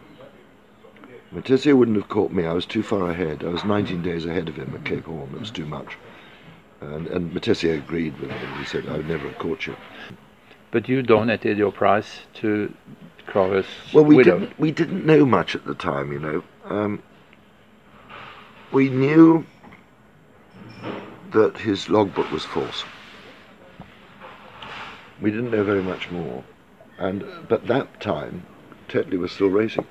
Moitessier 1.35 1.77
wouldn't 1.77 1.97
have 1.99 2.09
caught 2.09 2.33
me. 2.33 2.47
I 2.47 2.53
was 2.55 2.65
too 2.65 2.83
far 2.83 3.11
ahead. 3.11 3.45
I 3.45 3.49
was 3.49 3.65
19 3.65 4.03
days 4.03 4.25
ahead 4.25 4.49
of 4.49 4.57
him 4.57 4.73
at 4.75 4.85
Cape 4.85 5.05
Horn. 5.05 5.29
It 5.35 5.41
was 5.41 5.51
too 5.51 5.67
much. 5.67 5.97
And, 6.81 7.07
and 7.09 7.33
Moitessier 7.35 7.77
agreed 7.77 8.19
with 8.19 8.31
me. 8.31 8.37
He 8.59 8.65
said, 8.65 8.87
I 8.89 8.97
would 8.97 9.09
never 9.09 9.29
have 9.29 9.39
caught 9.39 9.67
you. 9.67 9.77
But 10.71 10.89
you 10.89 11.03
donated 11.03 11.59
your 11.59 11.71
prize 11.73 12.21
to 12.37 12.73
Crow's 13.27 13.67
Well, 13.93 14.05
we 14.05 14.17
widow. 14.17 14.39
didn't 14.39 14.59
we 14.59 14.71
didn't 14.71 15.05
know 15.05 15.27
much 15.27 15.55
at 15.55 15.67
the 15.67 15.75
time, 15.75 16.13
you 16.13 16.19
know. 16.19 16.43
Um, 16.65 17.03
we 18.73 18.89
knew 18.89 19.45
that 21.33 21.59
his 21.59 21.89
logbook 21.89 22.31
was 22.31 22.45
false. 22.45 22.85
We 25.21 25.31
didn't 25.31 25.51
know 25.51 25.65
very 25.65 25.83
much 25.83 26.11
more, 26.11 26.45
and 26.99 27.25
but 27.49 27.67
that 27.67 28.01
time, 28.01 28.47
Tetley 28.89 29.19
was 29.19 29.33
still 29.33 29.49
racing. 29.49 29.87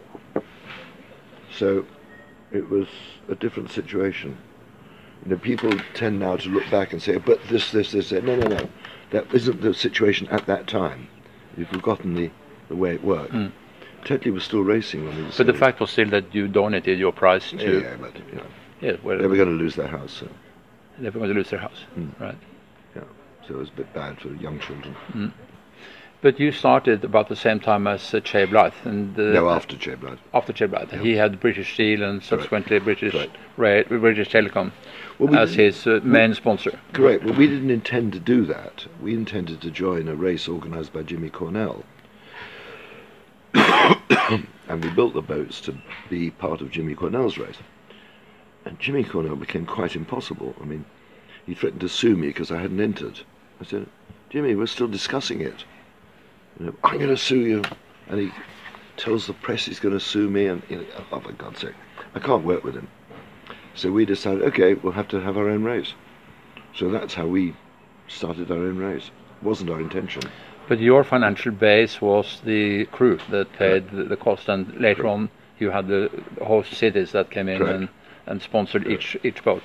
So, 1.51 1.85
it 2.51 2.69
was 2.69 2.87
a 3.27 3.35
different 3.35 3.71
situation. 3.71 4.37
You 5.25 5.31
know, 5.31 5.37
people 5.37 5.71
tend 5.93 6.19
now 6.19 6.37
to 6.37 6.49
look 6.49 6.69
back 6.69 6.93
and 6.93 7.01
say, 7.01 7.17
"But 7.17 7.39
this, 7.49 7.71
this, 7.71 7.91
this." 7.91 8.09
that." 8.09 8.23
No, 8.23 8.35
no, 8.35 8.47
no. 8.47 8.69
That 9.11 9.33
isn't 9.33 9.61
the 9.61 9.73
situation 9.73 10.27
at 10.29 10.45
that 10.45 10.67
time. 10.67 11.07
You've 11.57 11.69
forgotten 11.69 12.13
the, 12.13 12.29
the 12.69 12.75
way 12.75 12.93
it 12.93 13.03
worked. 13.03 13.33
Mm. 13.33 13.51
Tetley 14.05 14.31
was 14.31 14.43
still 14.43 14.61
racing 14.61 15.05
when 15.05 15.15
he 15.15 15.23
was. 15.23 15.37
But 15.37 15.47
the 15.47 15.53
fact 15.53 15.79
was 15.79 15.89
still 15.89 16.09
that 16.09 16.33
you 16.33 16.47
donated 16.47 16.99
your 16.99 17.11
prize 17.11 17.49
to. 17.49 17.81
yeah, 17.81 17.95
but 17.99 18.15
you 18.29 18.35
know, 18.35 18.45
Yeah, 18.81 18.93
they 19.03 19.27
were 19.27 19.35
going 19.35 19.49
to 19.49 19.63
lose 19.63 19.75
their 19.75 19.87
house, 19.87 20.11
so, 20.13 20.27
they 20.99 21.09
were 21.09 21.19
going 21.19 21.29
to 21.29 21.35
lose 21.35 21.49
their 21.49 21.59
house. 21.59 21.85
Mm. 21.97 22.19
Right. 22.19 22.37
so 23.47 23.53
it 23.53 23.57
was 23.57 23.69
a 23.69 23.73
bit 23.73 23.93
bad 23.93 24.19
for 24.19 24.29
young 24.35 24.59
children. 24.59 24.95
But 26.19 26.39
you 26.39 26.51
started 26.51 27.03
about 27.03 27.29
the 27.29 27.35
same 27.35 27.59
time 27.59 27.85
as 27.85 28.11
uh, 28.13 28.19
Chay 28.19 28.47
Blyth, 28.47 28.85
and 28.85 29.17
uh, 29.19 29.21
no, 29.33 29.49
after 29.49 29.77
Che 29.77 29.93
Blood. 29.95 30.19
after 30.33 30.51
Chay 30.51 30.65
Blyth, 30.65 30.91
Yeah. 30.91 30.99
he 30.99 31.13
had 31.15 31.39
British 31.39 31.73
Steel 31.75 32.01
and 32.03 32.23
subsequently 32.23 32.79
British 32.79 33.11
Correct. 33.13 33.35
Ra- 33.55 33.83
British 33.99 34.29
Telecom 34.29 34.71
Well, 35.19 35.29
we 35.29 35.37
as 35.37 35.53
his 35.53 35.85
uh, 35.85 35.99
main 36.03 36.33
sponsor. 36.33 36.79
Correct. 36.93 37.23
Well, 37.23 37.35
we 37.35 37.45
didn't 37.47 37.69
intend 37.69 38.13
to 38.13 38.19
do 38.19 38.45
that. 38.47 38.87
We 38.99 39.13
intended 39.13 39.61
to 39.61 39.69
join 39.69 40.07
a 40.07 40.15
race 40.15 40.47
organised 40.49 40.91
by 40.91 41.03
Jimmy 41.03 41.29
Cornell. 41.29 41.83
and 43.53 44.83
we 44.83 44.89
built 44.89 45.13
the 45.13 45.21
boats 45.21 45.61
to 45.61 45.77
be 46.09 46.31
part 46.31 46.61
of 46.61 46.71
Jimmy 46.71 46.95
Cornell's 46.95 47.37
race. 47.37 47.57
And 48.67 48.77
Jimmy 48.79 49.05
Cornell 49.05 49.37
became 49.37 49.65
quite 49.65 49.95
impossible. 49.95 50.53
I 50.61 50.65
mean, 50.65 50.83
he 51.45 51.53
threatened 51.53 51.79
to 51.81 51.87
sue 51.87 52.17
me 52.17 52.27
because 52.27 52.51
I 52.51 52.59
hadn't 52.59 52.81
entered. 52.81 53.21
I 53.61 53.63
said, 53.63 53.87
Jimmy, 54.29 54.55
we're 54.55 54.67
still 54.67 54.89
discussing 54.89 55.39
it. 55.39 55.63
You 56.59 56.65
know, 56.65 56.75
I'm 56.83 56.97
going 56.97 57.09
to 57.09 57.15
sue 57.15 57.39
you. 57.39 57.63
And 58.09 58.19
he 58.19 58.31
tells 58.97 59.25
the 59.25 59.33
press 59.33 59.65
he's 59.65 59.79
going 59.79 59.97
to 59.97 60.01
sue 60.01 60.29
me. 60.29 60.47
And, 60.47 60.61
you 60.67 60.77
know, 60.77 60.85
oh, 61.13 61.19
for 61.21 61.31
God's 61.31 61.61
sake, 61.61 61.75
I 62.13 62.19
can't 62.19 62.43
work 62.43 62.65
with 62.65 62.75
him. 62.75 62.89
So 63.73 63.89
we 63.89 64.03
decided, 64.03 64.43
okay, 64.43 64.73
we'll 64.73 64.91
have 64.93 65.07
to 65.09 65.21
have 65.21 65.37
our 65.37 65.47
own 65.47 65.63
race. 65.63 65.93
So 66.75 66.89
that's 66.89 67.13
how 67.13 67.25
we 67.25 67.55
started 68.09 68.51
our 68.51 68.57
own 68.57 68.77
race. 68.77 69.11
It 69.41 69.45
wasn't 69.45 69.69
our 69.69 69.79
intention. 69.79 70.23
But 70.67 70.79
your 70.79 71.05
financial 71.05 71.53
base 71.53 72.01
was 72.01 72.41
the 72.43 72.85
crew 72.87 73.19
that 73.29 73.53
paid 73.53 73.89
the, 73.91 74.03
the 74.03 74.17
cost, 74.17 74.49
and 74.49 74.75
later 74.75 75.07
on 75.07 75.29
you 75.57 75.69
had 75.69 75.87
the 75.87 76.11
host 76.43 76.73
cities 76.73 77.13
that 77.13 77.31
came 77.31 77.47
in 77.47 77.59
Correct. 77.59 77.79
and, 77.79 77.89
and 78.27 78.41
sponsored 78.41 78.87
each 78.87 79.17
each 79.23 79.43
boat. 79.43 79.63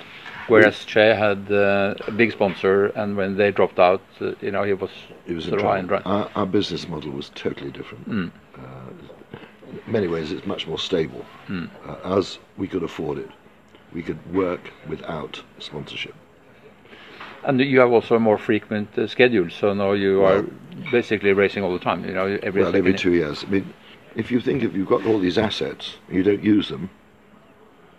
Whereas 0.49 0.85
Chay 0.85 1.15
had 1.15 1.51
uh, 1.51 1.95
a 2.07 2.11
big 2.11 2.33
sponsor, 2.33 2.87
and 2.87 3.17
when 3.17 3.37
they 3.37 3.53
dropped 3.53 3.79
out, 3.79 4.03
uh, 4.21 4.33
you 4.41 4.51
know, 4.51 4.65
he 4.65 4.73
was 4.73 4.91
It 5.27 5.35
was 5.35 5.45
in 5.45 5.51
sort 5.51 5.63
of 5.63 5.69
high 5.69 5.79
and 5.79 5.89
dry. 5.89 6.01
Our, 6.05 6.31
our 6.35 6.47
business 6.47 6.89
model 6.89 7.13
was 7.13 7.31
totally 7.35 7.71
different. 7.71 8.09
Mm. 8.09 8.31
Uh, 8.57 9.39
in 9.87 9.93
many 9.93 10.09
ways, 10.09 10.33
it's 10.33 10.47
much 10.47 10.67
more 10.67 10.79
stable. 10.79 11.25
Mm. 11.49 11.71
Uh, 11.87 12.19
as 12.19 12.39
we 12.57 12.67
could 12.67 12.83
afford 12.83 13.19
it, 13.19 13.31
we 13.93 14.03
could 14.03 14.35
work 14.35 14.73
without 14.89 15.43
sponsorship. 15.59 16.15
And 17.45 17.61
you 17.61 17.81
have 17.81 17.93
also 17.93 18.17
a 18.17 18.21
more 18.21 18.39
frequent 18.39 18.97
uh, 18.99 19.07
schedule, 19.07 19.51
so 19.51 19.75
now 19.75 19.93
you 19.93 20.25
are 20.25 20.45
basically 20.91 21.33
racing 21.33 21.65
all 21.65 21.73
the 21.73 21.85
time. 21.85 22.05
You 22.05 22.15
know, 22.15 22.39
every 22.43 22.63
well, 22.63 22.77
every 22.77 22.95
two 22.95 23.13
years. 23.13 23.45
I 23.45 23.51
mean, 23.51 23.75
if 24.15 24.31
you 24.31 24.41
think 24.41 24.63
if 24.63 24.75
you've 24.75 24.89
got 24.89 25.05
all 25.07 25.19
these 25.19 25.39
assets, 25.39 25.97
you 26.09 26.23
don't 26.23 26.43
use 26.43 26.69
them, 26.69 26.91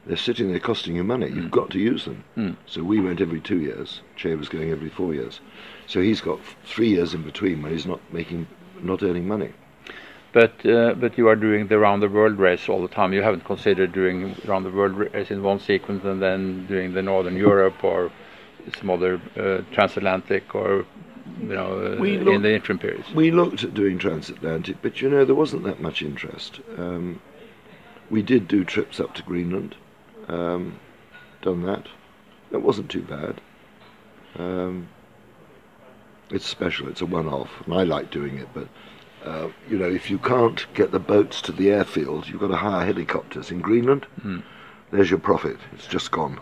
they're 0.06 0.18
sitting 0.18 0.50
there 0.50 0.60
costing 0.60 0.96
you 0.96 1.04
money. 1.04 1.28
You've 1.28 1.52
got 1.52 1.70
to 1.72 1.80
use 1.80 2.06
them. 2.06 2.24
Mm. 2.38 2.56
So 2.66 2.84
we 2.84 3.00
went 3.00 3.22
every 3.22 3.40
two 3.40 3.60
years. 3.60 4.02
Chay 4.16 4.36
was 4.36 4.50
going 4.50 4.70
every 4.70 4.90
four 4.90 5.14
years. 5.14 5.40
So 5.88 6.02
he's 6.02 6.22
got 6.22 6.40
three 6.66 6.90
years 6.90 7.14
in 7.14 7.24
between 7.24 7.62
when 7.62 7.72
he's 7.72 7.86
not 7.86 8.02
making, 8.12 8.48
not 8.82 9.02
earning 9.02 9.28
money. 9.28 9.52
But 10.34 10.66
uh, 10.66 10.96
but 10.96 11.18
you 11.18 11.28
are 11.28 11.36
doing 11.36 11.68
the 11.68 11.78
round 11.78 12.02
the 12.02 12.10
world 12.10 12.40
race 12.40 12.68
all 12.68 12.82
the 12.82 12.88
time. 12.88 13.14
You 13.14 13.22
haven't 13.22 13.46
considered 13.46 13.92
doing 13.94 14.36
round 14.46 14.66
the 14.66 14.72
world 14.72 14.96
race 14.96 15.30
in 15.30 15.44
one 15.44 15.60
sequence 15.60 16.04
and 16.04 16.22
then 16.22 16.66
doing 16.66 16.94
the 16.94 17.04
Northern 17.04 17.36
Europe 17.50 17.84
or 17.84 18.12
some 18.80 18.90
other 18.90 19.22
uh, 19.38 19.62
transatlantic 19.74 20.56
or 20.56 20.86
you 21.40 21.54
know 21.54 21.94
uh, 21.94 21.98
We 22.00 22.16
in 22.18 22.26
look- 22.26 22.42
the 22.42 22.56
interim 22.56 22.80
periods. 22.80 23.14
We 23.14 23.30
looked 23.32 23.64
at 23.64 23.74
doing 23.76 24.00
transatlantic, 24.00 24.78
but 24.82 25.02
you 25.02 25.10
know 25.10 25.24
there 25.24 25.36
wasn't 25.36 25.64
that 25.66 25.80
much 25.80 26.02
interest. 26.02 26.60
Um, 26.78 27.22
we 28.10 28.22
did 28.24 28.48
do 28.48 28.64
trips 28.66 29.00
up 29.00 29.14
to 29.16 29.24
Greenland, 29.24 29.76
um, 30.28 30.80
done 31.42 31.64
that. 31.64 31.88
That 32.52 32.60
wasn't 32.60 32.90
too 32.90 33.02
bad. 33.02 33.42
Um, 34.38 34.88
it's 36.30 36.46
special. 36.46 36.88
It's 36.88 37.02
a 37.02 37.06
one-off, 37.06 37.50
and 37.66 37.74
I 37.74 37.84
like 37.84 38.10
doing 38.12 38.38
it. 38.38 38.48
But 38.54 38.68
uh, 39.26 39.50
you 39.70 39.78
know, 39.78 39.90
if 39.90 40.10
you 40.10 40.18
can't 40.20 40.66
get 40.74 40.92
the 40.92 41.00
boats 41.00 41.42
to 41.44 41.52
the 41.52 41.70
airfield, 41.72 42.28
you've 42.28 42.40
got 42.42 42.48
to 42.48 42.56
hire 42.58 42.86
helicopters 42.86 43.52
in 43.52 43.60
Greenland. 43.62 44.06
Mm. 44.24 44.44
There's 44.92 45.10
your 45.10 45.20
profit. 45.20 45.58
It's 45.74 45.88
just 45.88 46.12
gone. 46.12 46.40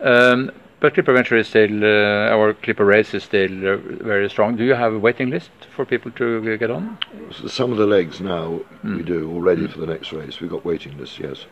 Um, 0.00 0.50
but 0.80 0.94
Clipper 0.94 1.12
Venture 1.12 1.36
is 1.36 1.48
still, 1.48 1.84
uh, 1.84 2.30
our 2.30 2.54
Clipper 2.54 2.84
Race 2.84 3.14
is 3.14 3.22
still 3.22 3.66
uh, 3.68 3.76
very 3.76 4.28
strong. 4.28 4.56
Do 4.56 4.64
you 4.64 4.74
have 4.74 4.92
a 4.92 4.98
waiting 4.98 5.30
list 5.30 5.50
for 5.74 5.84
people 5.84 6.10
to 6.12 6.56
get 6.58 6.70
on? 6.70 6.98
Some 7.46 7.70
of 7.72 7.78
the 7.78 7.86
legs 7.86 8.20
now 8.20 8.60
we 8.82 8.90
Mm. 8.90 9.04
do 9.06 9.30
already 9.32 9.68
for 9.68 9.78
the 9.78 9.86
next 9.86 10.12
race. 10.12 10.40
We've 10.40 10.50
got 10.50 10.64
waiting 10.64 10.98
lists. 10.98 11.18
Yes. 11.20 11.46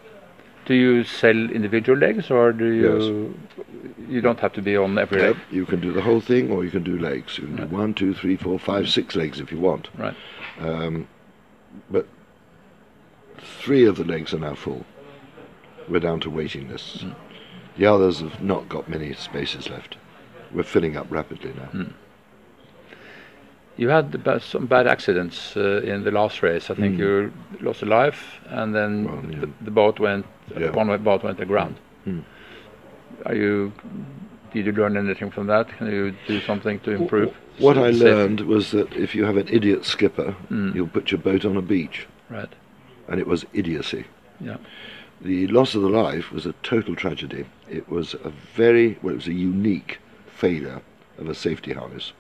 Do 0.70 0.76
you 0.76 1.02
sell 1.02 1.50
individual 1.50 1.98
legs 1.98 2.30
or 2.30 2.52
do 2.52 2.66
you? 2.66 3.34
Yes. 3.74 4.08
You 4.08 4.20
don't 4.20 4.38
have 4.38 4.52
to 4.52 4.62
be 4.62 4.76
on 4.76 4.96
every 4.98 5.20
Yep, 5.20 5.34
leg, 5.36 5.44
you 5.50 5.66
can 5.66 5.80
do 5.80 5.92
the 5.92 6.00
whole 6.00 6.20
thing, 6.20 6.52
or 6.52 6.64
you 6.64 6.70
can 6.70 6.84
do 6.84 6.96
legs. 6.96 7.38
You 7.38 7.46
can 7.48 7.56
do 7.56 7.66
one, 7.76 7.92
two, 7.92 8.14
three, 8.14 8.36
four, 8.36 8.56
five, 8.56 8.88
six 8.88 9.16
legs 9.16 9.40
if 9.40 9.50
you 9.50 9.58
want. 9.58 9.88
right? 9.98 10.14
Um, 10.60 11.08
but 11.90 12.06
three 13.62 13.84
of 13.84 13.96
the 13.96 14.04
legs 14.04 14.32
are 14.32 14.38
now 14.38 14.54
full. 14.54 14.84
We're 15.88 15.98
down 15.98 16.20
to 16.20 16.30
waiting 16.30 16.68
lists. 16.68 17.04
The 17.76 17.86
others 17.86 18.20
have 18.20 18.40
not 18.40 18.68
got 18.68 18.88
many 18.88 19.12
spaces 19.14 19.68
left. 19.68 19.96
We're 20.52 20.62
filling 20.62 20.96
up 20.96 21.08
rapidly 21.10 21.52
now. 21.56 21.86
You 23.76 23.88
had 23.88 24.22
some 24.42 24.66
bad 24.66 24.86
accidents 24.86 25.56
uh, 25.56 25.80
in 25.82 26.04
the 26.04 26.10
last 26.12 26.42
race. 26.44 26.70
I 26.70 26.74
think 26.74 26.94
Mm. 26.96 26.98
you 26.98 27.32
lost 27.60 27.82
a 27.82 27.86
life, 27.86 28.38
and 28.48 28.72
then 28.72 29.04
Well, 29.06 29.24
yeah. 29.30 29.40
the, 29.40 29.48
the 29.64 29.70
boat 29.72 29.98
went. 29.98 30.26
Yeah. 30.58 30.70
One 30.70 31.02
boat 31.02 31.22
went 31.22 31.40
aground. 31.40 31.76
Mm. 32.06 32.24
Are 33.26 33.34
you? 33.34 33.72
Did 34.52 34.66
you 34.66 34.72
learn 34.72 34.96
anything 34.96 35.30
from 35.30 35.46
that? 35.46 35.68
Can 35.78 35.86
you 35.86 36.14
do 36.26 36.40
something 36.40 36.80
to 36.80 36.90
improve? 36.90 37.32
What 37.58 37.78
I 37.78 37.90
learned 37.90 38.40
was 38.40 38.72
that 38.72 38.92
if 38.94 39.14
you 39.14 39.24
have 39.24 39.36
an 39.36 39.48
idiot 39.48 39.84
skipper, 39.84 40.34
Mm. 40.50 40.74
you'll 40.74 40.88
put 40.88 41.10
your 41.12 41.20
boat 41.20 41.44
on 41.44 41.56
a 41.56 41.62
beach, 41.62 42.06
Right. 42.28 42.48
and 43.08 43.20
it 43.20 43.26
was 43.26 43.44
idiocy. 43.52 44.04
Yeah. 44.40 44.56
The 45.20 45.46
loss 45.48 45.74
of 45.74 45.82
the 45.82 45.88
life 45.88 46.32
was 46.32 46.46
a 46.46 46.54
total 46.62 46.96
tragedy. 46.96 47.44
It 47.68 47.88
was 47.88 48.14
a 48.14 48.30
very, 48.56 48.98
well, 49.02 49.12
it 49.12 49.16
was 49.16 49.28
a 49.28 49.34
unique 49.34 49.98
failure 50.34 50.80
of 51.18 51.28
a 51.28 51.34
safety 51.34 51.72
harness. 51.74 52.12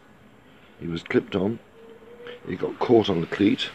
He 0.78 0.86
was 0.86 1.02
clipped 1.02 1.34
on, 1.34 1.58
he 2.46 2.54
got 2.56 2.78
caught 2.78 3.08
on 3.08 3.20
the 3.22 3.26
cleat, 3.26 3.70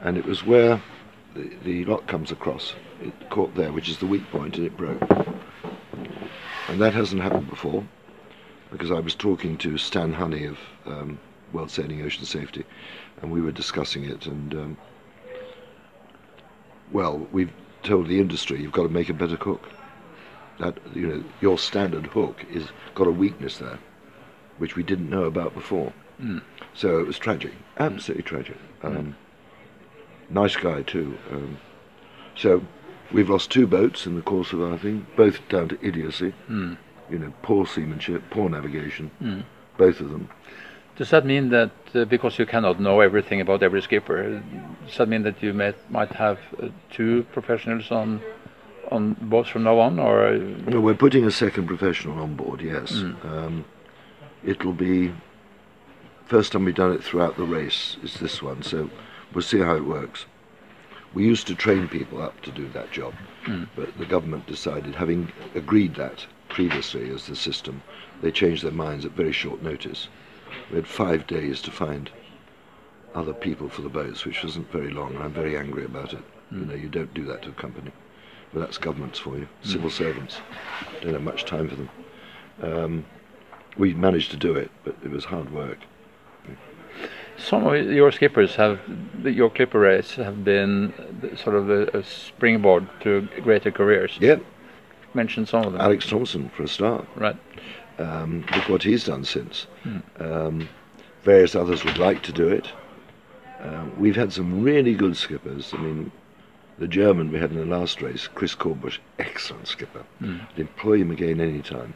and 0.00 0.16
it 0.16 0.24
was 0.24 0.44
where 0.44 0.80
the, 1.36 1.56
the 1.64 1.84
lock 1.84 2.06
comes 2.06 2.32
across. 2.32 2.74
It 3.02 3.30
caught 3.30 3.54
there, 3.54 3.72
which 3.72 3.88
is 3.88 3.98
the 3.98 4.06
weak 4.06 4.28
point, 4.30 4.56
and 4.56 4.66
it 4.66 4.76
broke. 4.76 5.02
And 6.68 6.80
that 6.80 6.94
hasn't 6.94 7.22
happened 7.22 7.48
before, 7.48 7.84
because 8.70 8.90
I 8.90 9.00
was 9.00 9.14
talking 9.14 9.56
to 9.58 9.78
Stan 9.78 10.12
Honey 10.12 10.46
of 10.46 10.58
um, 10.86 11.18
World 11.52 11.70
Sailing 11.70 12.02
Ocean 12.02 12.24
Safety, 12.24 12.64
and 13.22 13.30
we 13.30 13.40
were 13.40 13.52
discussing 13.52 14.04
it, 14.04 14.26
and 14.26 14.54
um, 14.54 14.76
well, 16.92 17.26
we've 17.32 17.52
told 17.82 18.08
the 18.08 18.20
industry 18.20 18.60
you've 18.60 18.72
got 18.72 18.84
to 18.84 18.88
make 18.88 19.08
a 19.08 19.14
better 19.14 19.36
hook. 19.36 19.68
That 20.58 20.78
you 20.94 21.06
know, 21.06 21.24
your 21.40 21.58
standard 21.58 22.06
hook 22.06 22.44
is 22.50 22.68
got 22.94 23.06
a 23.06 23.10
weakness 23.10 23.58
there, 23.58 23.78
which 24.58 24.74
we 24.74 24.82
didn't 24.82 25.10
know 25.10 25.24
about 25.24 25.54
before. 25.54 25.92
Mm. 26.20 26.42
So 26.74 26.98
it 26.98 27.06
was 27.06 27.18
tragic, 27.18 27.52
absolutely 27.78 28.22
tragic. 28.22 28.56
Um, 28.82 29.16
Nice 30.30 30.56
guy 30.56 30.82
too. 30.82 31.16
Um, 31.30 31.58
so 32.36 32.62
we've 33.12 33.30
lost 33.30 33.50
two 33.50 33.66
boats 33.66 34.06
in 34.06 34.14
the 34.16 34.22
course 34.22 34.52
of 34.52 34.60
our 34.62 34.78
thing, 34.78 35.06
both 35.16 35.46
down 35.48 35.68
to 35.68 35.78
idiocy. 35.86 36.34
Mm. 36.50 36.76
You 37.10 37.18
know, 37.18 37.32
poor 37.42 37.66
seamanship, 37.66 38.22
poor 38.30 38.48
navigation, 38.48 39.10
Mm. 39.22 39.44
both 39.78 40.00
of 40.00 40.10
them. 40.10 40.28
Does 40.96 41.10
that 41.10 41.24
mean 41.26 41.50
that 41.50 41.70
uh, 41.94 42.04
because 42.06 42.38
you 42.38 42.46
cannot 42.46 42.80
know 42.80 43.00
everything 43.00 43.40
about 43.40 43.62
every 43.62 43.82
skipper, 43.82 44.42
does 44.86 44.96
that 44.96 45.08
mean 45.08 45.22
that 45.22 45.42
you 45.42 45.52
might 45.52 45.76
might 45.90 46.12
have 46.12 46.38
uh, 46.60 46.68
two 46.90 47.24
professionals 47.32 47.90
on 47.90 48.20
on 48.90 49.14
boats 49.20 49.48
from 49.50 49.62
now 49.64 49.78
on, 49.78 49.98
or 49.98 50.38
No, 50.68 50.80
we're 50.80 50.94
putting 50.94 51.24
a 51.26 51.30
second 51.30 51.66
professional 51.66 52.18
on 52.18 52.34
board. 52.34 52.60
Yes, 52.62 52.92
Mm. 52.92 53.24
um, 53.24 53.64
it'll 54.44 54.72
be 54.72 55.12
first 56.26 56.52
time 56.52 56.64
we've 56.64 56.74
done 56.74 56.92
it 56.92 57.04
throughout 57.04 57.36
the 57.36 57.44
race 57.44 57.96
is 58.02 58.14
this 58.14 58.42
one, 58.42 58.62
so 58.62 58.90
we'll 59.32 59.42
see 59.42 59.58
how 59.58 59.76
it 59.76 59.84
works. 59.84 60.26
We 61.14 61.24
used 61.24 61.46
to 61.46 61.54
train 61.54 61.88
people 61.88 62.20
up 62.20 62.40
to 62.42 62.50
do 62.50 62.68
that 62.68 62.92
job, 62.92 63.14
hmm. 63.44 63.64
but 63.74 63.96
the 63.98 64.04
government 64.04 64.46
decided, 64.46 64.94
having 64.94 65.32
agreed 65.54 65.94
that 65.94 66.26
previously 66.48 67.08
as 67.10 67.26
the 67.26 67.36
system, 67.36 67.82
they 68.20 68.30
changed 68.30 68.62
their 68.64 68.72
minds 68.72 69.04
at 69.04 69.12
very 69.12 69.32
short 69.32 69.62
notice. 69.62 70.08
We 70.70 70.76
had 70.76 70.86
five 70.86 71.26
days 71.26 71.62
to 71.62 71.70
find 71.70 72.10
other 73.14 73.32
people 73.32 73.68
for 73.68 73.82
the 73.82 73.88
boats, 73.88 74.24
which 74.26 74.44
wasn't 74.44 74.70
very 74.70 74.90
long, 74.90 75.14
and 75.14 75.24
I'm 75.24 75.32
very 75.32 75.56
angry 75.56 75.84
about 75.84 76.12
it. 76.12 76.22
You 76.50 76.58
hmm. 76.58 76.68
know, 76.68 76.74
you 76.74 76.88
don't 76.88 77.14
do 77.14 77.24
that 77.24 77.42
to 77.42 77.48
a 77.48 77.52
company. 77.52 77.92
But 78.52 78.60
that's 78.60 78.78
governments 78.78 79.18
for 79.18 79.38
you, 79.38 79.48
hmm. 79.62 79.68
civil 79.68 79.90
servants. 79.90 80.38
Don't 81.00 81.14
have 81.14 81.22
much 81.22 81.44
time 81.44 81.68
for 81.68 81.76
them. 81.76 81.90
Um, 82.62 83.04
we 83.76 83.94
managed 83.94 84.30
to 84.30 84.36
do 84.36 84.54
it, 84.54 84.70
but 84.84 84.96
it 85.02 85.10
was 85.10 85.24
hard 85.24 85.52
work. 85.52 85.78
Some 87.38 87.66
of 87.66 87.86
your 87.90 88.10
skippers 88.12 88.54
have, 88.56 88.80
your 89.22 89.50
clipper 89.50 89.80
race 89.80 90.14
have 90.14 90.44
been 90.44 90.92
sort 91.42 91.56
of 91.56 91.70
a, 91.70 91.98
a 91.98 92.02
springboard 92.02 92.88
to 93.00 93.28
greater 93.42 93.70
careers. 93.70 94.16
Yeah, 94.20 94.36
Mention 95.14 95.46
some 95.46 95.64
of 95.64 95.72
them. 95.72 95.80
Alex 95.80 96.06
Thomson 96.08 96.50
for 96.50 96.64
a 96.64 96.68
start. 96.68 97.06
Right. 97.16 97.36
Um, 97.98 98.44
look 98.54 98.68
what 98.68 98.82
he's 98.82 99.04
done 99.04 99.24
since. 99.24 99.66
Um, 100.18 100.68
various 101.22 101.54
others 101.54 101.84
would 101.84 101.96
like 101.96 102.22
to 102.24 102.32
do 102.32 102.48
it. 102.48 102.68
Um, 103.60 103.98
we've 103.98 104.14
had 104.16 104.32
some 104.32 104.62
really 104.62 104.94
good 104.94 105.16
skippers. 105.16 105.72
I 105.72 105.78
mean, 105.78 106.12
the 106.78 106.86
German 106.86 107.32
we 107.32 107.38
had 107.38 107.50
in 107.50 107.56
the 107.56 107.64
last 107.64 108.02
race, 108.02 108.28
Chris 108.28 108.54
Corbush, 108.54 108.98
excellent 109.18 109.66
skipper. 109.68 110.04
I'd 110.22 110.58
employ 110.58 110.98
him 110.98 111.10
again 111.10 111.40
any 111.40 111.62
time. 111.62 111.94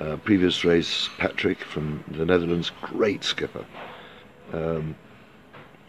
Uh, 0.00 0.16
previous 0.16 0.64
race, 0.64 1.10
Patrick 1.18 1.58
from 1.62 2.02
the 2.08 2.24
Netherlands, 2.24 2.70
great 2.80 3.24
skipper. 3.24 3.66
Um, 4.52 4.94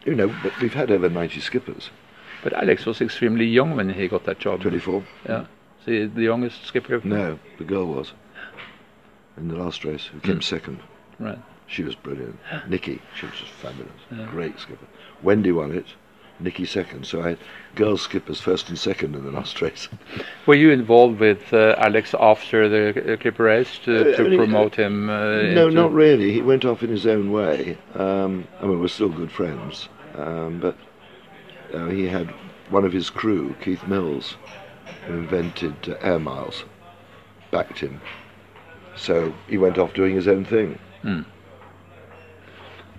you 0.05 0.15
know, 0.15 0.33
but 0.43 0.59
we've 0.61 0.73
had 0.73 0.91
over 0.91 1.09
90 1.09 1.39
skippers, 1.41 1.89
But 2.43 2.53
Alex 2.53 2.85
was 2.85 3.01
extremely 3.01 3.45
young 3.45 3.75
when 3.75 3.89
he 3.89 4.07
got 4.07 4.23
that 4.25 4.39
job. 4.39 4.61
24. 4.61 5.03
Yeah. 5.27 5.45
So 5.85 6.07
the 6.07 6.21
youngest 6.23 6.65
skipper. 6.65 7.01
No, 7.03 7.39
the 7.57 7.63
girl 7.63 7.85
was 7.85 8.13
in 9.37 9.47
the 9.47 9.55
last 9.55 9.83
race, 9.85 10.05
who 10.05 10.19
came 10.19 10.41
second. 10.41 10.79
Right. 11.19 11.39
She 11.67 11.83
was 11.83 11.95
brilliant. 11.95 12.37
Nikki, 12.67 13.01
she 13.17 13.25
was 13.25 13.35
just 13.35 13.51
fabulous. 13.51 13.91
Great 14.31 14.59
skipper. 14.59 14.87
Wendy 15.21 15.51
won 15.51 15.71
it. 15.71 15.85
Nikki 16.39 16.65
second. 16.65 17.05
So 17.05 17.22
I 17.22 17.29
had 17.29 17.38
girl 17.75 17.98
skippers 17.98 18.39
first 18.39 18.69
and 18.69 18.77
second 18.77 19.15
in 19.15 19.24
the 19.24 19.31
last 19.31 19.62
race. 19.62 19.89
Were 20.46 20.55
you 20.55 20.72
involved 20.72 21.19
with 21.19 21.53
uh, 21.53 21.75
Alex 21.77 22.15
after 22.19 22.69
the 22.69 23.13
uh, 23.13 23.17
clipper 23.17 23.43
race 23.43 23.77
to, 23.79 24.13
Uh, 24.13 24.17
to 24.17 24.25
I 24.25 24.29
mean, 24.29 24.38
promote 24.38 24.75
him? 24.75 25.10
Uh, 25.10 25.41
no, 25.53 25.69
not 25.69 25.91
really. 25.93 26.31
He 26.31 26.41
went 26.41 26.65
off 26.65 26.84
in 26.84 26.89
his 26.89 27.05
own 27.05 27.31
way. 27.31 27.77
Um, 27.96 28.48
I 28.62 28.65
mean, 28.65 28.79
we're 28.79 28.88
still 28.88 29.10
good 29.10 29.31
friends. 29.31 29.89
Um, 30.15 30.60
but 30.60 30.77
uh, 31.74 31.88
he 31.88 32.08
had 32.08 32.29
one 32.69 32.86
of 32.86 32.93
his 32.93 33.10
crew, 33.10 33.55
Keith 33.62 33.86
Mills, 33.88 34.36
who 35.05 35.13
invented 35.13 35.75
uh, 35.89 35.96
air 36.01 36.19
miles, 36.19 36.63
backed 37.51 37.79
him. 37.79 38.01
So 38.96 39.34
he 39.48 39.58
went 39.58 39.77
off 39.77 39.93
doing 39.93 40.15
his 40.15 40.27
own 40.27 40.46
thing. 40.46 40.77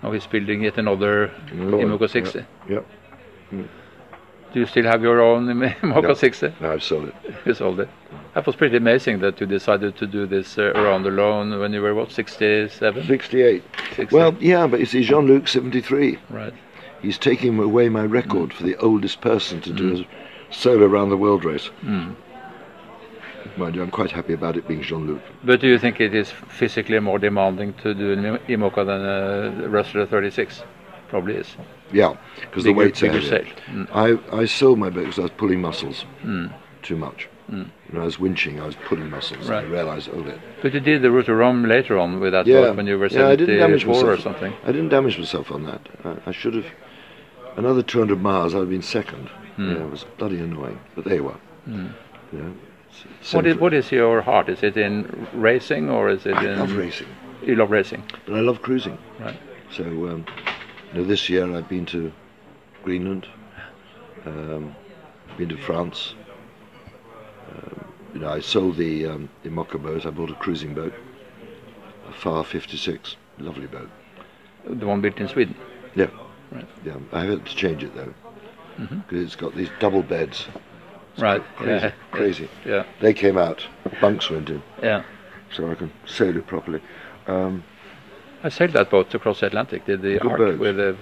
Now 0.02 0.12
he's 0.12 0.26
building 0.26 0.62
yet 0.64 0.78
another 0.78 1.30
Lord, 1.52 1.84
Imoca 1.84 2.08
60. 2.08 2.44
Yep. 2.70 2.86
Do 3.50 4.58
you 4.58 4.66
still 4.66 4.84
have 4.84 5.02
your 5.02 5.20
own 5.20 5.46
No. 5.82 6.14
60? 6.14 6.54
No, 6.60 6.72
I've 6.72 6.82
sold 6.82 7.08
it. 7.08 7.14
You 7.44 7.54
sold 7.54 7.80
it. 7.80 7.88
That 8.34 8.46
was 8.46 8.56
pretty 8.56 8.76
amazing 8.76 9.20
that 9.20 9.40
you 9.40 9.46
decided 9.46 9.96
to 9.96 10.06
do 10.06 10.26
this 10.26 10.58
uh, 10.58 10.72
around 10.74 11.06
alone 11.06 11.56
when 11.58 11.72
you 11.72 11.80
were, 11.82 11.94
what, 11.94 12.10
67? 12.10 13.06
68. 13.06 13.62
60? 13.96 14.14
Well, 14.16 14.34
yeah, 14.40 14.66
but 14.66 14.80
you 14.80 14.86
see, 14.86 15.02
Jean 15.04 15.26
Luc, 15.26 15.46
73. 15.46 16.18
Right. 16.30 16.52
He's 17.00 17.16
taking 17.18 17.58
away 17.58 17.88
my 17.88 18.04
record 18.04 18.52
for 18.52 18.64
the 18.64 18.76
oldest 18.76 19.20
person 19.20 19.60
to 19.62 19.72
do 19.72 20.04
a 20.04 20.52
solo 20.54 20.86
around 20.86 21.10
the 21.10 21.16
world 21.16 21.44
race. 21.44 21.70
Mind 23.56 23.74
you, 23.74 23.82
I'm 23.82 23.90
quite 23.90 24.10
happy 24.10 24.32
about 24.32 24.56
it 24.56 24.66
being 24.68 24.82
Jean 24.82 25.06
Luc. 25.06 25.22
But 25.44 25.60
do 25.60 25.66
you 25.68 25.78
think 25.78 26.00
it 26.00 26.14
is 26.14 26.30
physically 26.30 26.98
more 27.00 27.18
demanding 27.18 27.72
to 27.82 27.94
do 27.94 28.12
an 28.12 28.38
Imoca 28.48 28.84
than 28.84 29.64
a 29.64 29.68
Rustler 29.68 30.06
36? 30.06 30.62
Probably 31.10 31.34
is. 31.34 31.56
Yeah, 31.92 32.16
because 32.40 32.62
the 32.64 32.72
weight's 32.72 33.00
bigger 33.00 33.20
heavier. 33.20 33.52
Mm. 33.68 33.88
I, 34.32 34.36
I 34.42 34.44
sold 34.46 34.78
my 34.78 34.90
boat 34.90 35.00
because 35.06 35.18
I 35.18 35.22
was 35.22 35.32
pulling 35.36 35.60
muscles 35.60 36.04
too 36.82 36.96
much. 36.96 37.28
When 37.48 37.72
I 37.96 38.04
was 38.04 38.18
winching, 38.18 38.60
I 38.62 38.66
was 38.66 38.76
pulling 38.86 39.10
muscles. 39.10 39.48
Right. 39.48 39.64
I 39.64 39.68
realised, 39.68 40.08
oh, 40.12 40.20
it. 40.24 40.38
But 40.62 40.72
you 40.72 40.78
did 40.78 41.02
the 41.02 41.10
Route 41.10 41.26
du 41.26 41.32
Rhum 41.34 41.66
later 41.68 41.98
on 41.98 42.20
with 42.20 42.30
that 42.30 42.46
Yeah, 42.46 42.60
boat 42.60 42.76
when 42.76 42.86
you 42.86 42.96
were 42.96 43.08
yeah, 43.08 43.26
I 43.26 43.34
didn't 43.34 43.58
damage 43.58 43.80
74 43.82 44.12
or 44.12 44.16
something. 44.18 44.52
I 44.62 44.66
didn't 44.70 44.90
damage 44.90 45.18
myself 45.18 45.50
on 45.50 45.64
that. 45.64 45.80
I, 46.04 46.16
I 46.26 46.32
should 46.32 46.54
have. 46.54 46.66
Another 47.56 47.82
200 47.82 48.22
miles, 48.22 48.54
I'd 48.54 48.58
have 48.58 48.70
been 48.70 48.82
second. 48.82 49.28
Hmm. 49.56 49.72
Yeah, 49.72 49.82
it 49.84 49.90
was 49.90 50.04
bloody 50.16 50.38
annoying, 50.38 50.78
but 50.94 51.04
there 51.06 51.16
you 51.16 51.26
are. 51.26 51.40
You 51.66 51.72
know, 51.74 51.88
it's- 52.32 53.04
it's 53.20 53.34
What 53.34 53.46
is, 53.46 53.56
what 53.56 53.74
is 53.74 53.90
your 53.90 54.20
heart? 54.22 54.48
Is 54.48 54.62
it 54.62 54.76
in 54.76 55.26
racing 55.32 55.90
or 55.90 56.08
is 56.08 56.26
it 56.26 56.34
I 56.34 56.52
in... 56.52 56.58
love 56.60 56.76
racing, 56.76 57.08
You 57.42 57.56
love 57.56 57.72
racing, 57.72 58.04
but 58.26 58.36
I 58.36 58.40
love 58.40 58.62
cruising. 58.62 58.96
right. 59.18 59.36
So, 59.72 59.82
um, 59.84 60.24
know, 60.94 61.04
this 61.04 61.28
year 61.28 61.54
I've 61.56 61.68
been 61.68 61.86
to 61.86 62.12
Greenland, 62.82 63.26
um, 64.26 64.74
been 65.36 65.48
to 65.48 65.56
France. 65.56 66.14
Um, 67.50 67.84
you 68.14 68.20
know, 68.20 68.28
I 68.30 68.40
sold 68.40 68.76
the 68.76 69.06
um, 69.06 69.28
Imoca 69.44 69.80
boat. 69.82 70.06
I 70.06 70.10
bought 70.10 70.30
a 70.30 70.34
cruising 70.34 70.74
boat, 70.74 70.92
a 72.08 72.12
Far 72.12 72.44
56, 72.44 73.16
lovely 73.38 73.66
boat. 73.66 73.88
The 74.64 74.86
one 74.86 75.00
built 75.00 75.18
in 75.18 75.28
Sweden. 75.28 75.56
Yeah, 75.94 76.08
Right. 76.52 76.66
yeah. 76.84 76.96
I 77.12 77.24
had 77.24 77.46
to 77.46 77.54
change 77.56 77.82
it 77.82 77.94
though, 77.94 78.12
because 78.76 79.22
it's 79.22 79.36
got 79.36 79.54
these 79.54 79.70
double 79.78 80.02
beds. 80.02 80.46
Right. 81.18 81.42
Crazy, 81.56 81.86
Yeah. 81.86 81.92
crazy. 82.12 82.48
Yeah. 82.64 82.84
They 83.00 83.12
came 83.14 83.36
out, 83.38 83.66
bunks 84.00 84.30
went 84.30 84.48
in, 84.50 84.62
Yeah. 84.82 85.02
so 85.52 85.70
I 85.70 85.74
can 85.74 85.90
sail 86.06 86.36
it 86.36 86.46
properly. 86.46 86.80
Um, 87.26 87.62
I 88.42 88.48
sailed 88.48 88.72
that 88.72 88.90
boat 88.90 89.14
across 89.14 89.40
the 89.40 89.46
Atlantic. 89.46 89.84
Did 89.86 90.02
the 90.02 90.18
boat. 90.18 90.58
with 90.58 90.76
the 90.76 90.96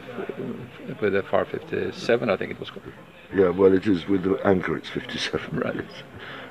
with 1.00 1.12
the 1.12 1.22
FAR 1.22 1.44
57, 1.44 2.30
I 2.30 2.36
think 2.36 2.50
it 2.52 2.58
was 2.60 2.70
called. 2.70 2.86
yeah, 3.34 3.50
well, 3.50 3.72
it 3.72 3.86
is 3.86 4.08
with 4.08 4.24
the 4.24 4.34
anchor. 4.44 4.76
It's 4.76 4.88
57. 4.88 5.56
Right. 5.58 5.76
It's, 5.76 5.94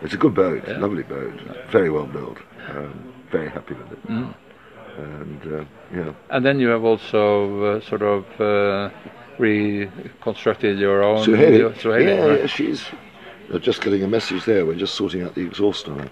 it's 0.01 0.13
a 0.13 0.17
good 0.17 0.33
boat, 0.35 0.63
Yeah. 0.67 0.77
lovely 0.77 1.03
boat, 1.03 1.33
very 1.71 1.89
well 1.89 2.05
built. 2.05 2.37
Um, 2.69 3.13
very 3.31 3.49
happy 3.49 3.73
with 3.73 3.91
it. 3.91 4.07
Mm. 4.07 4.33
And 4.97 5.53
uh, 5.53 5.65
yeah, 5.93 6.13
And 6.29 6.45
then 6.45 6.59
you 6.59 6.69
have 6.69 6.83
also 6.83 7.63
uh, 7.63 7.81
sort 7.81 8.01
of 8.01 8.25
uh, 8.39 8.89
reconstructed 9.37 10.79
your 10.79 11.03
own 11.03 11.25
Suhaili. 11.25 11.73
Suhaili, 11.75 12.05
yeah, 12.05 12.25
right? 12.25 12.39
yeah, 12.41 12.45
she's 12.47 12.85
just 13.61 13.81
getting 13.81 14.03
a 14.03 14.07
message 14.07 14.45
there. 14.45 14.65
We're 14.65 14.75
just 14.75 14.95
sorting 14.95 15.23
out 15.23 15.35
the 15.35 15.41
exhaust 15.41 15.87
on 15.87 15.99
her. 15.99 16.11